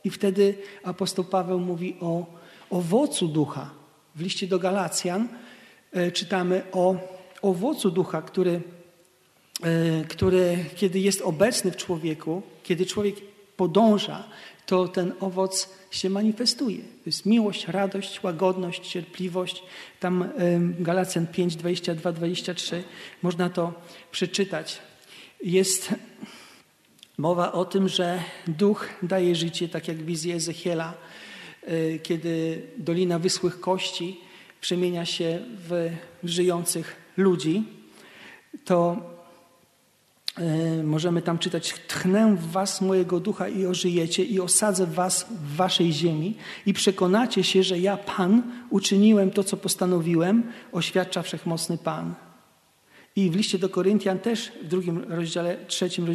I 0.05 0.11
wtedy 0.11 0.55
apostoł 0.83 1.24
Paweł 1.24 1.61
mówi 1.61 1.96
o 2.00 2.27
owocu 2.70 3.29
ducha. 3.29 3.70
W 4.16 4.20
liście 4.20 4.46
do 4.46 4.59
Galacjan 4.59 5.29
czytamy 6.12 6.62
o 6.72 7.13
owocu 7.44 7.90
ducha, 7.90 8.22
który, 8.22 8.61
e, 9.62 10.04
który 10.04 10.64
kiedy 10.76 11.00
jest 11.00 11.20
obecny 11.20 11.70
w 11.70 11.76
człowieku, 11.76 12.42
kiedy 12.62 12.87
człowiek 12.87 13.16
podąża, 13.57 14.24
to 14.66 14.88
ten 14.88 15.12
owoc 15.20 15.68
się 15.90 16.11
manifestuje. 16.11 16.78
To 16.78 17.07
jest 17.07 17.26
miłość, 17.26 17.68
radość, 17.68 18.22
łagodność, 18.22 18.88
cierpliwość. 18.88 19.62
Tam 20.00 20.22
e, 20.22 20.28
Galacjan 20.78 21.26
5, 21.26 21.57
22, 21.57 22.12
23 22.12 22.85
można 23.22 23.50
to 23.50 23.72
przeczytać. 24.11 24.78
Jest 25.42 25.94
mowa 27.18 27.52
o 27.52 27.64
tym, 27.64 27.88
że 27.88 28.22
duch 28.46 28.88
daje 29.02 29.35
życie, 29.35 29.68
tak 29.68 29.88
jak 29.88 29.96
w 29.96 30.04
wizji 30.04 30.33
Ezechiela, 30.33 30.94
e, 31.62 31.98
kiedy 31.98 32.62
Dolina 32.76 33.18
Wysłych 33.18 33.61
Kości 33.61 34.20
przemienia 34.61 35.07
się 35.07 35.40
w 35.68 35.90
żyjących 36.24 37.03
ludzi, 37.16 37.64
to 38.64 38.96
e, 40.38 40.83
możemy 40.83 41.22
tam 41.22 41.38
czytać: 41.38 41.74
Tchnę 41.88 42.37
w 42.37 42.50
was 42.50 42.81
mojego 42.81 43.20
ducha 43.20 43.48
i 43.48 43.66
ożyjecie, 43.66 44.24
i 44.24 44.40
osadzę 44.40 44.87
was 44.87 45.27
w 45.31 45.57
waszej 45.57 45.92
ziemi, 45.92 46.37
i 46.66 46.72
przekonacie 46.72 47.44
się, 47.44 47.62
że 47.62 47.79
ja, 47.79 47.96
Pan, 47.96 48.42
uczyniłem 48.70 49.31
to, 49.31 49.44
co 49.44 49.57
postanowiłem, 49.57 50.42
oświadcza 50.72 51.22
wszechmocny 51.22 51.79
Pan. 51.79 52.14
I 53.16 53.31
w 53.31 53.37
liście 53.37 53.59
do 53.59 53.68
Koryntian 53.68 54.18
też 54.18 54.53
w 54.62 54.68
drugim 54.68 55.05
rozdziale 55.09 55.57
trzecim, 55.66 56.07
e, 56.07 56.14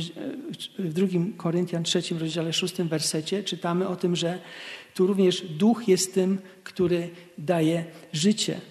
w 0.80 0.94
drugim 0.94 1.34
Koryntian 1.34 1.84
trzecim 1.84 2.18
rozdziale 2.18 2.54
szóstym 2.54 2.88
wersecie 2.88 3.44
czytamy 3.44 3.88
o 3.88 3.96
tym, 3.96 4.16
że 4.16 4.40
tu 4.96 5.08
również 5.08 5.42
duch 5.42 5.88
jest 5.88 6.14
tym, 6.14 6.38
który 6.64 7.10
daje 7.38 7.86
życie 8.14 8.62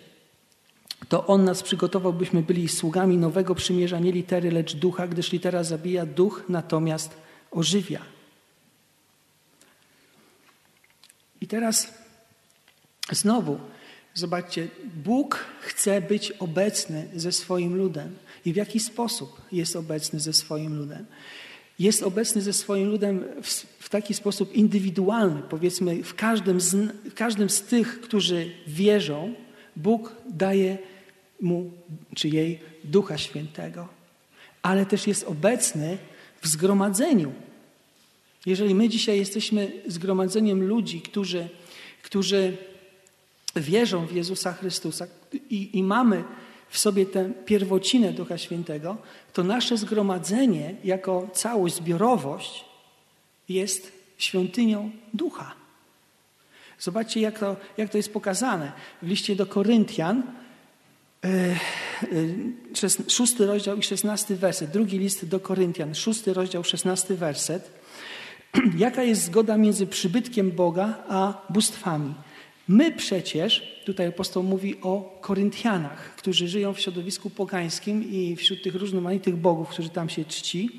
to 1.08 1.26
On 1.26 1.44
nas 1.44 1.62
przygotował, 1.62 2.12
byśmy 2.12 2.42
byli 2.42 2.68
sługami 2.68 3.16
nowego 3.16 3.54
przymierza, 3.54 3.98
nie 3.98 4.12
litery, 4.12 4.50
lecz 4.50 4.76
ducha, 4.76 5.08
gdyż 5.08 5.32
litera 5.32 5.64
zabija, 5.64 6.06
duch 6.06 6.44
natomiast 6.48 7.16
ożywia. 7.50 8.00
I 11.40 11.46
teraz 11.46 11.94
znowu, 13.10 13.58
zobaczcie, 14.14 14.68
Bóg 15.04 15.44
chce 15.60 16.00
być 16.00 16.30
obecny 16.30 17.08
ze 17.14 17.32
swoim 17.32 17.76
ludem. 17.76 18.16
I 18.44 18.52
w 18.52 18.56
jaki 18.56 18.80
sposób 18.80 19.40
jest 19.52 19.76
obecny 19.76 20.20
ze 20.20 20.32
swoim 20.32 20.78
ludem? 20.78 21.06
Jest 21.78 22.02
obecny 22.02 22.42
ze 22.42 22.52
swoim 22.52 22.88
ludem 22.88 23.24
w, 23.42 23.48
w 23.78 23.88
taki 23.88 24.14
sposób 24.14 24.54
indywidualny, 24.54 25.42
powiedzmy, 25.50 26.02
w 26.02 26.14
każdym, 26.14 26.60
z, 26.60 26.74
w 27.10 27.14
każdym 27.14 27.50
z 27.50 27.62
tych, 27.62 28.00
którzy 28.00 28.50
wierzą, 28.66 29.34
Bóg 29.76 30.12
daje 30.30 30.78
mu 31.40 31.70
czy 32.14 32.28
jej 32.28 32.60
Ducha 32.84 33.18
Świętego, 33.18 33.88
ale 34.62 34.86
też 34.86 35.06
jest 35.06 35.24
obecny 35.24 35.98
w 36.40 36.48
zgromadzeniu. 36.48 37.32
Jeżeli 38.46 38.74
my 38.74 38.88
dzisiaj 38.88 39.18
jesteśmy 39.18 39.72
zgromadzeniem 39.86 40.68
ludzi, 40.68 41.00
którzy, 41.00 41.48
którzy 42.02 42.56
wierzą 43.56 44.06
w 44.06 44.12
Jezusa 44.12 44.52
Chrystusa 44.52 45.06
i, 45.50 45.70
i 45.78 45.82
mamy 45.82 46.24
w 46.68 46.78
sobie 46.78 47.06
tę 47.06 47.32
pierwocinę 47.46 48.12
Ducha 48.12 48.38
Świętego, 48.38 48.96
to 49.32 49.44
nasze 49.44 49.76
zgromadzenie 49.76 50.74
jako 50.84 51.28
całość, 51.32 51.74
zbiorowość 51.74 52.64
jest 53.48 53.92
świątynią 54.18 54.90
Ducha. 55.14 55.54
Zobaczcie, 56.78 57.20
jak 57.20 57.38
to, 57.38 57.56
jak 57.76 57.90
to 57.90 57.96
jest 57.96 58.12
pokazane. 58.12 58.72
W 59.02 59.08
liście 59.08 59.36
do 59.36 59.46
Koryntian 59.46 60.22
szósty 63.08 63.46
rozdział 63.46 63.76
i 63.76 63.82
szesnasty 63.82 64.36
werset, 64.36 64.70
drugi 64.70 64.98
list 64.98 65.28
do 65.28 65.40
Koryntian, 65.40 65.94
szósty 65.94 66.34
rozdział, 66.34 66.64
szesnasty 66.64 67.16
werset. 67.16 67.70
Jaka 68.78 69.02
jest 69.02 69.24
zgoda 69.24 69.56
między 69.56 69.86
przybytkiem 69.86 70.50
Boga 70.50 71.04
a 71.08 71.46
bóstwami? 71.50 72.14
My 72.68 72.92
przecież, 72.92 73.82
tutaj 73.84 74.06
apostoł 74.06 74.42
mówi 74.42 74.80
o 74.82 75.18
Koryntianach, 75.20 76.14
którzy 76.16 76.48
żyją 76.48 76.74
w 76.74 76.80
środowisku 76.80 77.30
pogańskim 77.30 78.10
i 78.10 78.36
wśród 78.36 78.62
tych 78.62 78.74
różnorodnych 78.74 79.36
bogów, 79.36 79.68
którzy 79.68 79.88
tam 79.88 80.08
się 80.08 80.24
czci. 80.24 80.70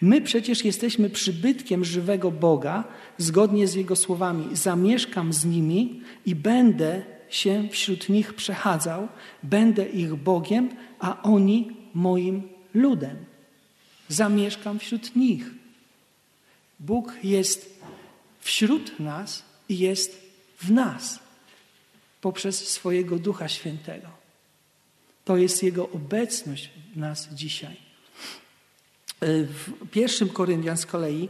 My 0.00 0.20
przecież 0.20 0.64
jesteśmy 0.64 1.10
przybytkiem 1.10 1.84
żywego 1.84 2.30
Boga, 2.30 2.84
zgodnie 3.18 3.68
z 3.68 3.74
Jego 3.74 3.96
słowami. 3.96 4.56
Zamieszkam 4.56 5.32
z 5.32 5.44
nimi 5.44 6.00
i 6.26 6.34
będę 6.34 7.02
się 7.34 7.68
wśród 7.68 8.08
nich 8.08 8.34
przechadzał, 8.34 9.08
będę 9.42 9.88
ich 9.88 10.14
Bogiem, 10.14 10.70
a 10.98 11.22
oni 11.22 11.76
moim 11.94 12.48
ludem. 12.74 13.24
Zamieszkam 14.08 14.78
wśród 14.78 15.16
nich. 15.16 15.44
Bóg 16.80 17.12
jest 17.22 17.80
wśród 18.40 19.00
nas 19.00 19.42
i 19.68 19.78
jest 19.78 20.20
w 20.60 20.70
nas 20.70 21.18
poprzez 22.20 22.68
swojego 22.68 23.18
Ducha 23.18 23.48
Świętego. 23.48 24.08
To 25.24 25.36
jest 25.36 25.62
Jego 25.62 25.88
obecność 25.88 26.70
w 26.94 26.96
nas 26.96 27.28
dzisiaj. 27.32 27.76
W 29.20 29.90
pierwszym 29.90 30.28
Koryntian 30.28 30.76
z 30.76 30.86
kolei 30.86 31.28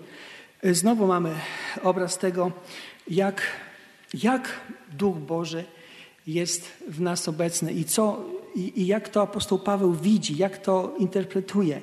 znowu 0.63 1.07
mamy 1.07 1.35
obraz 1.83 2.19
tego, 2.19 2.53
jak, 3.09 3.43
jak 4.15 4.61
Duch 4.93 5.17
Boży 5.17 5.65
jest 6.27 6.69
w 6.89 7.01
nas 7.01 7.29
obecny 7.29 7.73
i, 7.73 7.85
co, 7.85 8.25
i, 8.57 8.81
i 8.81 8.87
jak 8.87 9.09
to 9.09 9.23
apostoł 9.23 9.59
Paweł 9.59 9.93
widzi, 9.93 10.37
jak 10.37 10.59
to 10.59 10.95
interpretuje. 10.99 11.81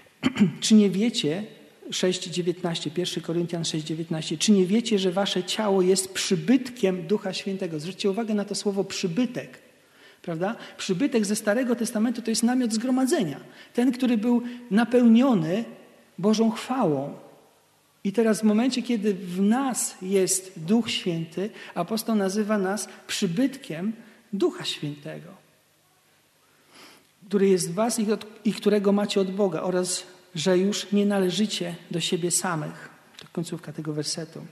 Czy 0.60 0.74
nie 0.74 0.90
wiecie, 0.90 1.44
6,19, 1.90 2.90
1 2.98 3.24
Koryntian 3.24 3.62
6,19, 3.62 4.38
czy 4.38 4.52
nie 4.52 4.66
wiecie, 4.66 4.98
że 4.98 5.12
wasze 5.12 5.44
ciało 5.44 5.82
jest 5.82 6.12
przybytkiem 6.12 7.06
Ducha 7.06 7.32
Świętego? 7.32 7.80
Zwróćcie 7.80 8.10
uwagę 8.10 8.34
na 8.34 8.44
to 8.44 8.54
słowo 8.54 8.84
przybytek. 8.84 9.58
Prawda? 10.22 10.56
Przybytek 10.76 11.26
ze 11.26 11.36
Starego 11.36 11.76
Testamentu 11.76 12.22
to 12.22 12.30
jest 12.30 12.42
namiot 12.42 12.72
zgromadzenia. 12.72 13.40
Ten, 13.74 13.92
który 13.92 14.18
był 14.18 14.42
napełniony 14.70 15.64
Bożą 16.18 16.50
chwałą. 16.50 17.14
I 18.04 18.12
teraz 18.12 18.40
w 18.40 18.42
momencie, 18.42 18.82
kiedy 18.82 19.14
w 19.14 19.40
nas 19.40 19.96
jest 20.02 20.52
Duch 20.56 20.90
Święty, 20.90 21.50
apostoł 21.74 22.14
nazywa 22.14 22.58
nas 22.58 22.88
przybytkiem 23.06 23.92
Ducha 24.32 24.64
Świętego, 24.64 25.28
który 27.26 27.48
jest 27.48 27.70
w 27.70 27.74
was 27.74 27.98
i, 27.98 28.12
od, 28.12 28.26
i 28.44 28.52
którego 28.52 28.92
macie 28.92 29.20
od 29.20 29.30
Boga 29.30 29.62
oraz, 29.62 30.06
że 30.34 30.58
już 30.58 30.92
nie 30.92 31.06
należycie 31.06 31.76
do 31.90 32.00
siebie 32.00 32.30
samych. 32.30 32.88
To 33.18 33.26
końcówka 33.32 33.72
tego 33.72 33.92
wersetu. 33.92 34.46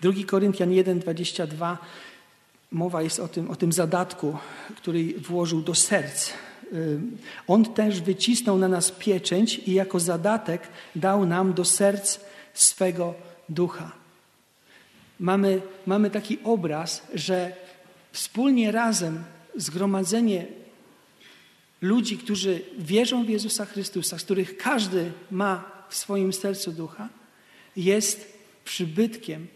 2 0.00 0.12
Koryntian 0.26 0.70
1,22 0.70 1.76
mowa 2.72 3.02
jest 3.02 3.20
o 3.20 3.28
tym, 3.28 3.50
o 3.50 3.56
tym 3.56 3.72
zadatku, 3.72 4.38
który 4.76 5.14
włożył 5.18 5.62
do 5.62 5.74
serc. 5.74 6.32
On 7.46 7.64
też 7.64 8.00
wycisnął 8.00 8.58
na 8.58 8.68
nas 8.68 8.90
pieczęć 8.90 9.58
i 9.58 9.72
jako 9.72 10.00
zadatek 10.00 10.68
dał 10.96 11.26
nam 11.26 11.52
do 11.52 11.64
serc 11.64 12.18
swego 12.54 13.14
ducha. 13.48 13.92
Mamy, 15.20 15.62
mamy 15.86 16.10
taki 16.10 16.38
obraz, 16.44 17.02
że 17.14 17.52
wspólnie 18.12 18.72
razem 18.72 19.24
zgromadzenie 19.56 20.46
ludzi, 21.82 22.18
którzy 22.18 22.62
wierzą 22.78 23.24
w 23.24 23.28
Jezusa 23.28 23.64
Chrystusa, 23.64 24.18
z 24.18 24.24
których 24.24 24.56
każdy 24.56 25.12
ma 25.30 25.64
w 25.88 25.96
swoim 25.96 26.32
sercu 26.32 26.72
ducha, 26.72 27.08
jest 27.76 28.38
przybytkiem, 28.64 29.46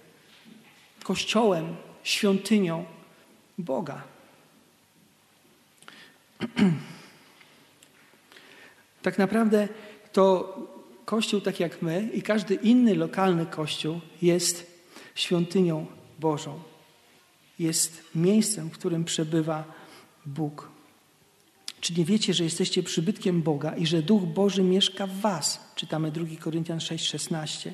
kościołem, 1.02 1.76
świątynią 2.02 2.84
Boga. 3.58 4.02
Tak 9.04 9.18
naprawdę 9.18 9.68
to 10.12 10.56
Kościół, 11.04 11.40
tak 11.40 11.60
jak 11.60 11.82
my 11.82 12.08
i 12.14 12.22
każdy 12.22 12.54
inny 12.54 12.94
lokalny 12.94 13.46
Kościół, 13.46 14.00
jest 14.22 14.80
świątynią 15.14 15.86
Bożą. 16.20 16.60
Jest 17.58 18.02
miejscem, 18.14 18.70
w 18.70 18.72
którym 18.72 19.04
przebywa 19.04 19.64
Bóg. 20.26 20.68
Czy 21.80 21.94
nie 21.94 22.04
wiecie, 22.04 22.34
że 22.34 22.44
jesteście 22.44 22.82
przybytkiem 22.82 23.42
Boga 23.42 23.76
i 23.76 23.86
że 23.86 24.02
Duch 24.02 24.22
Boży 24.22 24.62
mieszka 24.62 25.06
w 25.06 25.20
Was? 25.20 25.60
Czytamy 25.74 26.10
2 26.10 26.24
Koryntian 26.40 26.78
6,16. 26.78 27.70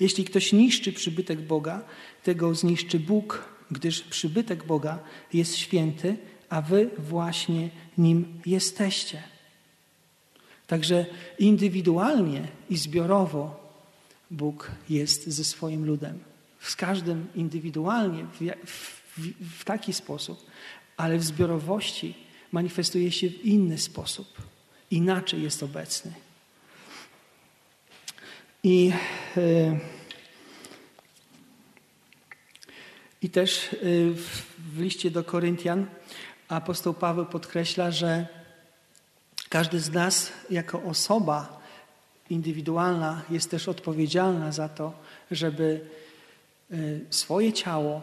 Jeśli 0.00 0.24
ktoś 0.24 0.52
niszczy 0.52 0.92
przybytek 0.92 1.40
Boga, 1.40 1.84
tego 2.22 2.54
zniszczy 2.54 3.00
Bóg, 3.00 3.48
gdyż 3.70 4.00
przybytek 4.00 4.64
Boga 4.64 4.98
jest 5.32 5.56
święty, 5.56 6.16
a 6.48 6.62
wy 6.62 6.90
właśnie 6.98 7.70
nim 7.98 8.40
jesteście. 8.46 9.33
Także 10.66 11.06
indywidualnie 11.38 12.48
i 12.70 12.76
zbiorowo 12.76 13.70
Bóg 14.30 14.70
jest 14.88 15.28
ze 15.28 15.44
swoim 15.44 15.86
ludem. 15.86 16.18
Z 16.60 16.76
każdym 16.76 17.26
indywidualnie, 17.34 18.24
w, 18.24 18.40
w, 18.66 19.00
w 19.60 19.64
taki 19.64 19.92
sposób, 19.92 20.46
ale 20.96 21.18
w 21.18 21.24
zbiorowości 21.24 22.14
manifestuje 22.52 23.12
się 23.12 23.30
w 23.30 23.44
inny 23.44 23.78
sposób. 23.78 24.28
Inaczej 24.90 25.42
jest 25.42 25.62
obecny. 25.62 26.12
I. 28.62 28.92
Yy, 29.36 29.80
I 33.24 33.30
też 33.30 33.72
y, 33.72 34.14
w 34.74 34.80
liście 34.80 35.10
do 35.10 35.24
Koryntian 35.24 35.86
apostoł 36.48 36.94
Paweł 36.94 37.26
podkreśla, 37.26 37.90
że 37.90 38.26
każdy 39.54 39.80
z 39.80 39.92
nas 39.92 40.32
jako 40.50 40.82
osoba 40.82 41.60
indywidualna 42.30 43.22
jest 43.30 43.50
też 43.50 43.68
odpowiedzialna 43.68 44.52
za 44.52 44.68
to, 44.68 44.92
żeby 45.30 45.80
y, 46.72 47.00
swoje 47.10 47.52
ciało, 47.52 48.02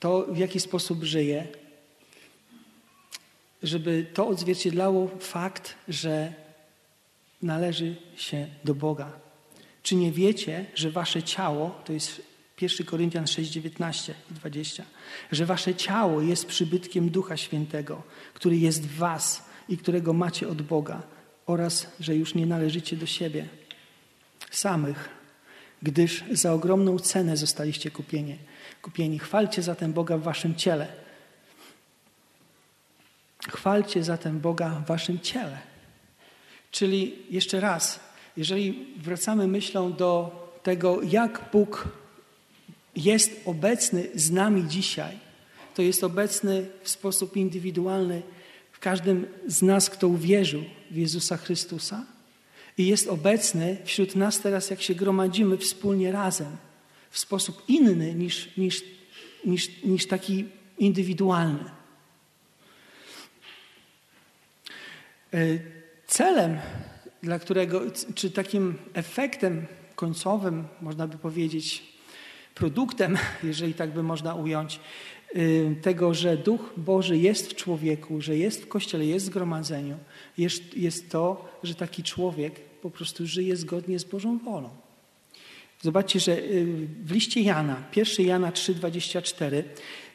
to 0.00 0.26
w 0.28 0.36
jaki 0.36 0.60
sposób 0.60 1.04
żyje, 1.04 1.46
żeby 3.62 4.06
to 4.14 4.28
odzwierciedlało 4.28 5.08
fakt, 5.20 5.74
że 5.88 6.32
należy 7.42 7.96
się 8.16 8.48
do 8.64 8.74
Boga. 8.74 9.12
Czy 9.82 9.94
nie 9.94 10.12
wiecie, 10.12 10.66
że 10.74 10.90
wasze 10.90 11.22
ciało 11.22 11.80
to 11.84 11.92
jest 11.92 12.22
1 12.60 12.86
Koryntian 12.86 13.26
6, 13.26 13.50
19 13.50 14.14
i 14.30 14.34
20, 14.34 14.84
że 15.32 15.46
wasze 15.46 15.74
ciało 15.74 16.20
jest 16.20 16.46
przybytkiem 16.46 17.10
Ducha 17.10 17.36
Świętego, 17.36 18.02
który 18.34 18.56
jest 18.56 18.82
w 18.82 18.96
was 18.96 19.51
i 19.68 19.78
którego 19.78 20.12
macie 20.12 20.48
od 20.48 20.62
Boga 20.62 21.02
oraz, 21.46 21.86
że 22.00 22.16
już 22.16 22.34
nie 22.34 22.46
należycie 22.46 22.96
do 22.96 23.06
siebie 23.06 23.48
samych, 24.50 25.08
gdyż 25.82 26.24
za 26.30 26.52
ogromną 26.52 26.98
cenę 26.98 27.36
zostaliście 27.36 27.90
kupieni. 27.90 28.38
kupieni. 28.82 29.18
Chwalcie 29.18 29.62
zatem 29.62 29.92
Boga 29.92 30.18
w 30.18 30.22
waszym 30.22 30.54
ciele. 30.54 30.88
Chwalcie 33.48 34.04
zatem 34.04 34.40
Boga 34.40 34.70
w 34.70 34.86
waszym 34.86 35.20
ciele. 35.20 35.58
Czyli 36.70 37.16
jeszcze 37.30 37.60
raz, 37.60 38.00
jeżeli 38.36 38.94
wracamy 38.96 39.46
myślą 39.46 39.92
do 39.92 40.42
tego, 40.62 41.02
jak 41.02 41.50
Bóg 41.52 41.88
jest 42.96 43.40
obecny 43.44 44.08
z 44.14 44.30
nami 44.30 44.68
dzisiaj, 44.68 45.18
to 45.74 45.82
jest 45.82 46.04
obecny 46.04 46.66
w 46.82 46.88
sposób 46.88 47.36
indywidualny 47.36 48.22
każdym 48.82 49.26
z 49.46 49.62
nas, 49.62 49.90
kto 49.90 50.08
uwierzył 50.08 50.64
w 50.90 50.96
Jezusa 50.96 51.36
Chrystusa. 51.36 52.04
I 52.78 52.86
jest 52.86 53.08
obecny 53.08 53.76
wśród 53.84 54.16
nas 54.16 54.40
teraz, 54.40 54.70
jak 54.70 54.82
się 54.82 54.94
gromadzimy 54.94 55.58
wspólnie 55.58 56.12
razem, 56.12 56.56
w 57.10 57.18
sposób 57.18 57.62
inny 57.68 58.14
niż, 58.14 58.56
niż, 58.56 58.84
niż, 59.44 59.82
niż 59.84 60.06
taki 60.06 60.44
indywidualny. 60.78 61.64
E, 65.34 65.38
celem, 66.06 66.58
dla 67.22 67.38
którego, 67.38 67.80
czy 68.14 68.30
takim 68.30 68.78
efektem 68.94 69.66
końcowym, 69.94 70.64
można 70.80 71.06
by 71.06 71.18
powiedzieć, 71.18 71.82
produktem, 72.54 73.18
jeżeli 73.50 73.74
tak 73.74 73.90
by 73.90 74.02
można 74.02 74.34
ująć, 74.34 74.80
tego, 75.82 76.14
że 76.14 76.36
Duch 76.36 76.72
Boży 76.76 77.18
jest 77.18 77.50
w 77.50 77.54
człowieku, 77.54 78.20
że 78.20 78.36
jest 78.36 78.62
w 78.62 78.68
kościele, 78.68 79.06
jest 79.06 79.24
w 79.24 79.28
zgromadzeniu, 79.28 79.96
jest, 80.38 80.76
jest 80.76 81.10
to, 81.10 81.48
że 81.62 81.74
taki 81.74 82.02
człowiek 82.02 82.60
po 82.60 82.90
prostu 82.90 83.26
żyje 83.26 83.56
zgodnie 83.56 83.98
z 83.98 84.04
Bożą 84.04 84.38
wolą. 84.38 84.70
Zobaczcie, 85.82 86.20
że 86.20 86.38
y, 86.38 86.88
w 87.04 87.12
liście 87.12 87.40
Jana, 87.40 87.82
1 87.96 88.26
Jana 88.26 88.50
3,24, 88.50 89.62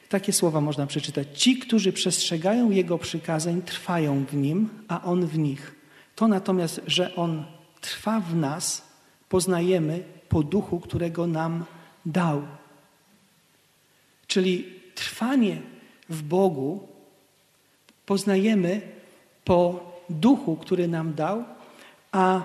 takie 0.08 0.32
słowa 0.32 0.60
można 0.60 0.86
przeczytać. 0.86 1.42
Ci, 1.42 1.58
którzy 1.58 1.92
przestrzegają 1.92 2.70
Jego 2.70 2.98
przykazań, 2.98 3.62
trwają 3.62 4.24
w 4.24 4.34
Nim, 4.34 4.68
a 4.88 5.04
On 5.04 5.26
w 5.26 5.38
nich. 5.38 5.74
To 6.14 6.28
natomiast, 6.28 6.80
że 6.86 7.14
On 7.14 7.44
trwa 7.80 8.20
w 8.20 8.36
nas, 8.36 8.88
poznajemy 9.28 10.04
po 10.28 10.42
duchu, 10.42 10.80
którego 10.80 11.26
nam 11.26 11.64
dał. 12.06 12.42
Czyli 14.26 14.77
trwanie 14.98 15.62
w 16.08 16.22
Bogu 16.22 16.88
poznajemy 18.06 18.80
po 19.44 19.90
duchu, 20.10 20.56
który 20.56 20.88
nam 20.88 21.14
dał, 21.14 21.44
a 22.12 22.42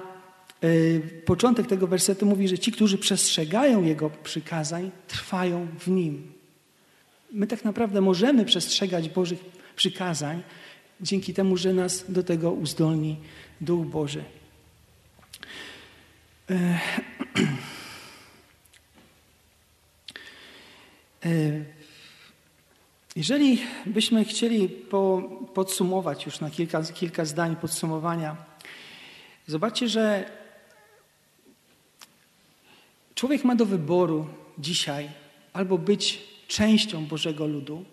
y, 0.64 1.02
początek 1.26 1.68
tego 1.68 1.88
wersetu 1.88 2.26
mówi, 2.26 2.48
że 2.48 2.60
ci, 2.60 2.72
którzy 2.72 2.98
przestrzegają 2.98 3.84
Jego 3.84 4.10
przykazań, 4.10 4.92
trwają 5.08 5.68
w 5.80 5.88
Nim. 5.88 6.34
My 7.32 7.48
tak 7.48 7.66
naprawdę 7.66 8.02
możemy 8.02 8.46
przestrzegać 8.46 9.10
Bożych 9.10 9.40
przykazań 9.76 10.44
dzięki 11.02 11.34
temu, 11.34 11.58
że 11.58 11.74
nas 11.74 12.12
do 12.12 12.24
tego 12.24 12.52
uzdolni 12.52 13.18
Duch 13.62 13.86
Boży. 13.86 14.24
Jeżeli 23.16 23.62
byśmy 23.86 24.26
chcieli 24.26 24.70
po, 24.70 25.30
podsumować 25.54 26.26
już 26.26 26.40
na 26.40 26.50
kilka, 26.50 26.84
kilka 26.84 27.26
zdań 27.26 27.56
podsumowania, 27.56 28.54
Zobaczcie, 29.48 29.90
że 29.90 30.32
człowiek 33.16 33.44
ma 33.44 33.56
do 33.56 33.66
wyboru 33.66 34.28
dzisiaj 34.58 35.10
albo 35.54 35.78
być 35.78 36.22
częścią 36.48 37.06
Bożego 37.06 37.48
ludu, 37.48 37.86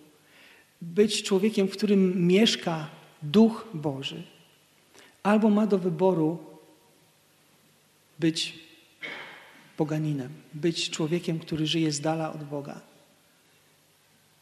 być 0.83 1.23
człowiekiem, 1.23 1.69
w 1.69 1.73
którym 1.73 2.27
mieszka 2.27 2.89
Duch 3.23 3.67
Boży, 3.75 4.23
albo 5.23 5.51
ma 5.51 5.67
do 5.67 5.79
wyboru 5.79 6.39
być 8.19 8.59
poganinem, 9.77 10.33
być 10.55 10.91
człowiekiem, 10.91 11.39
który 11.39 11.67
żyje 11.67 11.93
z 11.93 12.01
dala 12.01 12.33
od 12.33 12.45
Boga. 12.45 12.90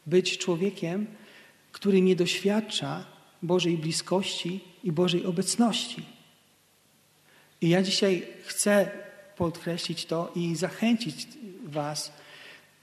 Być 0.09 0.37
człowiekiem, 0.37 1.07
który 1.71 2.01
nie 2.01 2.15
doświadcza 2.15 3.05
Bożej 3.41 3.77
bliskości 3.77 4.59
i 4.83 4.91
Bożej 4.91 5.25
obecności. 5.25 6.05
I 7.61 7.69
ja 7.69 7.81
dzisiaj 7.81 8.27
chcę 8.45 8.91
podkreślić 9.37 10.05
to 10.05 10.31
i 10.35 10.55
zachęcić 10.55 11.27
Was, 11.63 12.13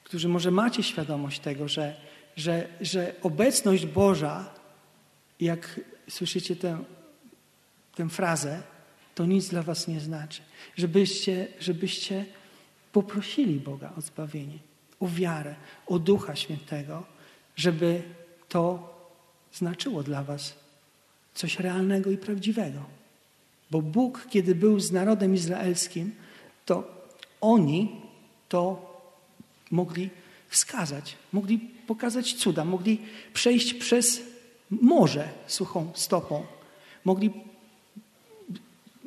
którzy 0.04 0.28
może 0.28 0.50
macie 0.50 0.82
świadomość 0.82 1.40
tego, 1.40 1.68
że, 1.68 1.96
że, 2.36 2.68
że 2.80 3.14
obecność 3.22 3.86
Boża, 3.86 4.54
jak 5.40 5.80
słyszycie 6.10 6.56
tę, 6.56 6.84
tę 7.94 8.08
frazę, 8.08 8.62
to 9.14 9.26
nic 9.26 9.48
dla 9.48 9.62
Was 9.62 9.88
nie 9.88 10.00
znaczy. 10.00 10.42
Żebyście, 10.76 11.48
żebyście 11.60 12.24
poprosili 12.92 13.60
Boga 13.60 13.92
o 13.98 14.00
zbawienie, 14.00 14.58
o 15.00 15.08
wiarę, 15.08 15.54
o 15.86 15.98
Ducha 15.98 16.36
Świętego, 16.36 17.15
żeby 17.56 18.02
to 18.48 18.94
znaczyło 19.52 20.02
dla 20.02 20.22
Was 20.22 20.54
coś 21.34 21.58
realnego 21.58 22.10
i 22.10 22.16
prawdziwego. 22.16 22.80
Bo 23.70 23.82
Bóg, 23.82 24.26
kiedy 24.30 24.54
był 24.54 24.80
z 24.80 24.92
narodem 24.92 25.34
izraelskim, 25.34 26.14
to 26.66 26.84
oni 27.40 28.00
to 28.48 28.94
mogli 29.70 30.10
wskazać, 30.48 31.16
mogli 31.32 31.58
pokazać 31.86 32.34
cuda, 32.34 32.64
mogli 32.64 32.98
przejść 33.34 33.74
przez 33.74 34.20
morze 34.70 35.28
suchą 35.46 35.92
stopą, 35.94 36.46
mogli 37.04 37.30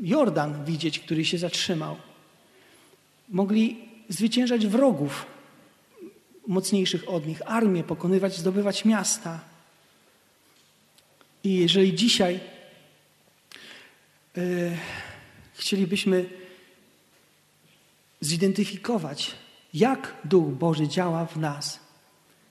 Jordan 0.01 0.65
widzieć, 0.65 0.99
który 0.99 1.25
się 1.25 1.37
zatrzymał, 1.37 1.95
mogli 3.29 3.77
zwyciężać 4.09 4.67
wrogów 4.67 5.25
mocniejszych 6.49 7.09
od 7.09 7.27
nich, 7.27 7.41
armię 7.45 7.83
pokonywać, 7.83 8.37
zdobywać 8.37 8.85
miasta. 8.85 9.39
I 11.43 11.53
jeżeli 11.53 11.95
dzisiaj 11.95 12.39
yy, 14.35 14.77
chcielibyśmy 15.53 16.29
zidentyfikować, 18.21 19.31
jak 19.73 20.15
Duch 20.23 20.49
Boży 20.51 20.87
działa 20.87 21.25
w 21.25 21.37
nas, 21.37 21.79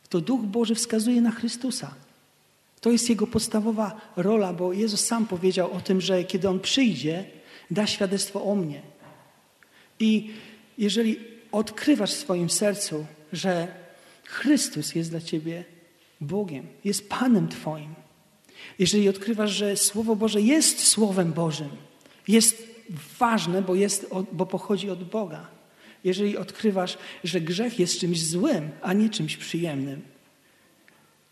to 0.08 0.20
Duch 0.20 0.40
Boży 0.40 0.74
wskazuje 0.74 1.20
na 1.20 1.30
Chrystusa. 1.30 1.94
To 2.80 2.90
jest 2.90 3.08
Jego 3.08 3.26
podstawowa 3.26 4.00
rola, 4.16 4.52
bo 4.52 4.72
Jezus 4.72 5.04
sam 5.04 5.26
powiedział 5.26 5.72
o 5.72 5.80
tym, 5.80 6.00
że 6.00 6.24
kiedy 6.24 6.48
On 6.48 6.60
przyjdzie, 6.60 7.24
da 7.70 7.86
świadectwo 7.86 8.44
o 8.44 8.54
mnie. 8.54 8.82
I 10.00 10.30
jeżeli 10.78 11.20
odkrywasz 11.52 12.12
w 12.12 12.18
swoim 12.18 12.50
sercu, 12.50 13.06
że 13.32 13.68
Chrystus 14.28 14.94
jest 14.94 15.10
dla 15.10 15.20
ciebie 15.20 15.64
Bogiem, 16.20 16.66
jest 16.84 17.08
Panem 17.08 17.48
Twoim, 17.48 17.94
jeżeli 18.78 19.08
odkrywasz, 19.08 19.50
że 19.50 19.76
Słowo 19.76 20.16
Boże 20.16 20.40
jest 20.40 20.86
Słowem 20.86 21.32
Bożym, 21.32 21.68
jest 22.28 22.62
ważne, 23.18 23.62
bo, 23.62 23.74
jest, 23.74 24.06
bo 24.32 24.46
pochodzi 24.46 24.90
od 24.90 25.04
Boga. 25.04 25.46
Jeżeli 26.04 26.36
odkrywasz, 26.36 26.98
że 27.24 27.40
grzech 27.40 27.78
jest 27.78 28.00
czymś 28.00 28.26
złym, 28.26 28.70
a 28.82 28.92
nie 28.92 29.10
czymś 29.10 29.36
przyjemnym, 29.36 30.02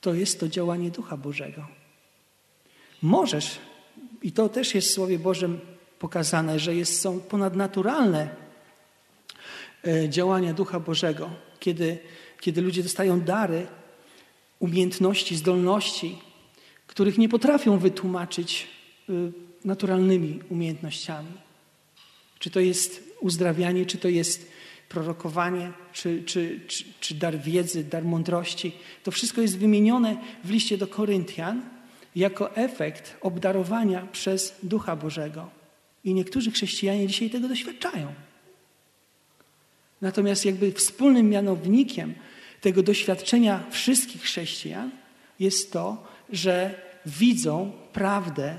to 0.00 0.14
jest 0.14 0.40
to 0.40 0.48
działanie 0.48 0.90
Ducha 0.90 1.16
Bożego. 1.16 1.66
Możesz, 3.02 3.58
i 4.22 4.32
to 4.32 4.48
też 4.48 4.74
jest 4.74 4.88
w 4.88 4.92
Słowie 4.92 5.18
Bożym 5.18 5.60
pokazane, 5.98 6.58
że 6.58 6.74
jest, 6.74 7.00
są 7.00 7.20
ponadnaturalne 7.20 8.28
e, 9.86 10.08
działania 10.08 10.54
Ducha 10.54 10.80
Bożego, 10.80 11.30
kiedy, 11.60 11.98
kiedy 12.40 12.60
ludzie 12.60 12.82
dostają 12.82 13.20
dary, 13.20 13.66
umiejętności, 14.58 15.36
zdolności, 15.36 16.18
których 16.86 17.18
nie 17.18 17.28
potrafią 17.28 17.78
wytłumaczyć 17.78 18.66
e, 19.08 19.12
naturalnymi 19.64 20.40
umiejętnościami. 20.48 21.32
Czy 22.38 22.50
to 22.50 22.60
jest 22.60 23.14
uzdrawianie, 23.20 23.86
czy 23.86 23.98
to 23.98 24.08
jest 24.08 24.50
prorokowanie, 24.88 25.72
czy, 25.92 26.22
czy, 26.26 26.60
czy, 26.66 26.84
czy 27.00 27.14
dar 27.14 27.38
wiedzy, 27.38 27.84
dar 27.84 28.04
mądrości. 28.04 28.72
To 29.02 29.10
wszystko 29.10 29.40
jest 29.40 29.58
wymienione 29.58 30.16
w 30.44 30.50
liście 30.50 30.78
do 30.78 30.86
Koryntian 30.86 31.62
jako 32.16 32.56
efekt 32.56 33.16
obdarowania 33.20 34.06
przez 34.12 34.54
Ducha 34.62 34.96
Bożego. 34.96 35.50
I 36.04 36.14
niektórzy 36.14 36.50
chrześcijanie 36.50 37.06
dzisiaj 37.06 37.30
tego 37.30 37.48
doświadczają. 37.48 38.14
Natomiast 40.00 40.44
jakby 40.44 40.72
wspólnym 40.72 41.30
mianownikiem 41.30 42.14
tego 42.60 42.82
doświadczenia 42.82 43.64
wszystkich 43.70 44.22
chrześcijan 44.22 44.90
jest 45.40 45.72
to, 45.72 46.06
że 46.32 46.80
widzą 47.06 47.72
prawdę 47.92 48.58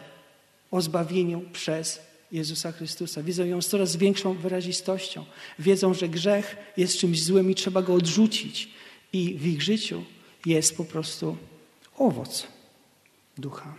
o 0.71 0.81
zbawieniu 0.81 1.41
przez 1.53 2.01
Jezusa 2.31 2.71
Chrystusa. 2.71 3.23
Widzą 3.23 3.45
ją 3.45 3.61
z 3.61 3.67
coraz 3.67 3.95
większą 3.95 4.33
wyrazistością. 4.33 5.25
Wiedzą, 5.59 5.93
że 5.93 6.09
grzech 6.09 6.55
jest 6.77 6.97
czymś 6.97 7.23
złym 7.23 7.51
i 7.51 7.55
trzeba 7.55 7.81
go 7.81 7.93
odrzucić. 7.93 8.69
I 9.13 9.33
w 9.33 9.45
ich 9.45 9.61
życiu 9.61 10.03
jest 10.45 10.77
po 10.77 10.85
prostu 10.85 11.37
owoc 11.97 12.47
ducha. 13.37 13.75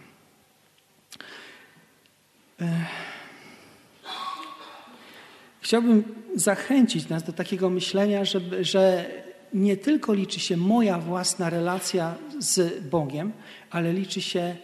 Chciałbym 5.69 6.05
zachęcić 6.35 7.09
nas 7.09 7.23
do 7.23 7.33
takiego 7.33 7.71
myślenia, 7.71 8.25
żeby, 8.25 8.65
że 8.65 9.11
nie 9.55 9.77
tylko 9.77 10.15
liczy 10.15 10.41
się 10.41 10.57
moja 10.57 10.99
własna 10.99 11.51
relacja 11.51 12.15
z 12.39 12.85
Bogiem, 12.85 13.33
ale 13.71 13.93
liczy 13.93 14.23
się 14.23 14.57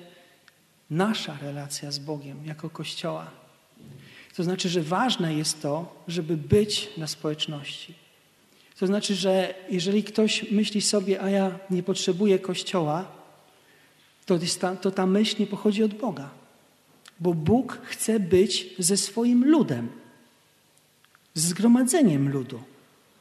nasza 0.91 1.37
relacja 1.43 1.91
z 1.91 1.99
Bogiem 1.99 2.47
jako 2.47 2.71
Kościoła. 2.71 3.31
To 4.37 4.45
znaczy, 4.45 4.69
że 4.69 4.83
ważne 4.83 5.35
jest 5.35 5.63
to, 5.63 6.03
żeby 6.09 6.37
być 6.37 6.91
na 6.97 7.07
społeczności. 7.07 7.95
To 8.79 8.87
znaczy, 8.87 9.15
że 9.15 9.55
jeżeli 9.71 10.05
ktoś 10.05 10.51
myśli 10.51 10.81
sobie, 10.81 11.23
a 11.23 11.31
ja 11.31 11.59
nie 11.71 11.83
potrzebuję 11.83 12.39
Kościoła, 12.39 13.13
to 14.27 14.39
ta, 14.61 14.77
to 14.77 14.91
ta 14.91 15.07
myśl 15.07 15.37
nie 15.41 15.47
pochodzi 15.47 15.83
od 15.83 15.95
Boga. 15.95 16.31
Bo 17.21 17.35
Bóg 17.35 17.79
chce 17.85 18.21
być 18.21 18.75
ze 18.79 18.97
swoim 18.97 19.51
ludem, 19.51 20.04
z 21.35 21.43
zgromadzeniem 21.43 22.29
ludu. 22.29 22.63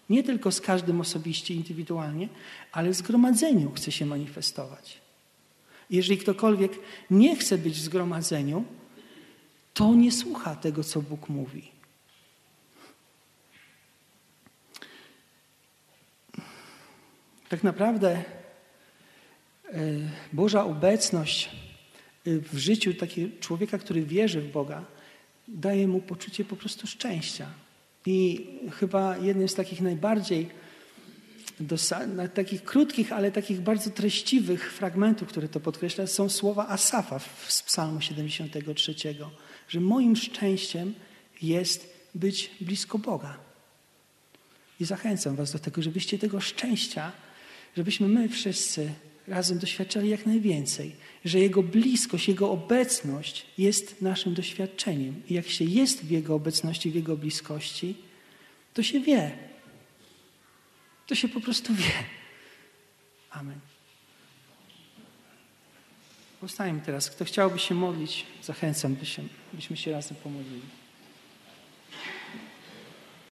Nie 0.10 0.24
tylko 0.24 0.52
z 0.52 0.62
każdym 0.62 1.02
osobiście, 1.02 1.54
indywidualnie, 1.54 2.30
ale 2.72 2.90
w 2.90 2.96
zgromadzeniu 2.96 3.72
chce 3.72 3.92
się 3.92 4.06
manifestować. 4.06 5.02
Jeżeli 5.90 6.18
ktokolwiek 6.18 6.72
nie 7.10 7.36
chce 7.36 7.58
być 7.58 7.74
w 7.74 7.84
zgromadzeniu, 7.84 8.66
to 9.74 9.94
nie 9.94 10.12
słucha 10.12 10.56
tego, 10.56 10.84
co 10.84 11.02
Bóg 11.02 11.30
mówi. 11.30 11.72
Tak 17.50 17.64
naprawdę 17.64 18.10
e, 18.14 18.24
Boża 20.34 20.64
obecność 20.64 21.50
e, 22.26 22.40
w 22.40 22.58
życiu 22.58 22.94
takiego 22.94 23.40
człowieka, 23.40 23.78
który 23.78 24.06
wierzy 24.06 24.42
w 24.42 24.52
Boga, 24.52 24.86
daje 25.48 25.88
mu 25.88 26.02
poczucie 26.02 26.46
po 26.46 26.56
prostu 26.56 26.88
szczęścia. 26.88 27.64
I 28.06 28.48
chyba 28.80 29.18
jednym 29.18 29.50
z 29.50 29.54
takich 29.54 29.82
najbardziej 29.82 30.50
takich 32.34 32.64
krótkich, 32.64 33.12
ale 33.12 33.32
takich 33.32 33.62
bardzo 33.62 33.90
treściwych 33.90 34.74
fragmentów, 34.74 35.28
które 35.28 35.50
to 35.50 35.60
podkreśla, 35.60 36.08
są 36.08 36.30
słowa 36.30 36.68
Asafa 36.68 37.20
z 37.48 37.64
Psalmu 37.64 38.02
73, 38.02 38.96
że 39.68 39.80
moim 39.80 40.16
szczęściem 40.16 40.94
jest 41.42 41.94
być 42.16 42.52
blisko 42.62 42.98
Boga. 42.98 43.38
I 44.80 44.86
zachęcam 44.86 45.36
Was 45.36 45.52
do 45.52 45.60
tego, 45.60 45.82
żebyście 45.82 46.20
tego 46.20 46.42
szczęścia, 46.42 47.12
żebyśmy 47.78 48.08
my 48.08 48.30
wszyscy 48.30 48.94
razem 49.28 49.60
doświadczali 49.60 50.10
jak 50.10 50.26
najwięcej, 50.26 50.96
że 51.26 51.40
Jego 51.40 51.64
bliskość, 51.64 52.28
Jego 52.28 52.52
obecność 52.52 53.46
jest 53.58 54.02
naszym 54.02 54.34
doświadczeniem. 54.34 55.22
I 55.30 55.34
jak 55.34 55.48
się 55.48 55.66
jest 55.66 56.06
w 56.06 56.12
Jego 56.12 56.36
obecności, 56.36 56.92
w 56.92 56.96
Jego 56.96 57.18
bliskości, 57.18 57.96
to 58.74 58.84
się 58.84 59.00
wie, 59.00 59.38
to 61.08 61.16
się 61.16 61.28
po 61.28 61.42
prostu 61.42 61.74
wie. 61.74 61.94
Amen. 63.32 63.60
Powstajmy 66.42 66.82
teraz. 66.86 67.10
Kto 67.10 67.26
chciałby 67.26 67.60
się 67.60 67.76
modlić, 67.76 68.26
zachęcam, 68.44 68.96
byśmy 69.54 69.78
się 69.78 69.92
razem 69.92 70.18
pomodlili. 70.24 70.83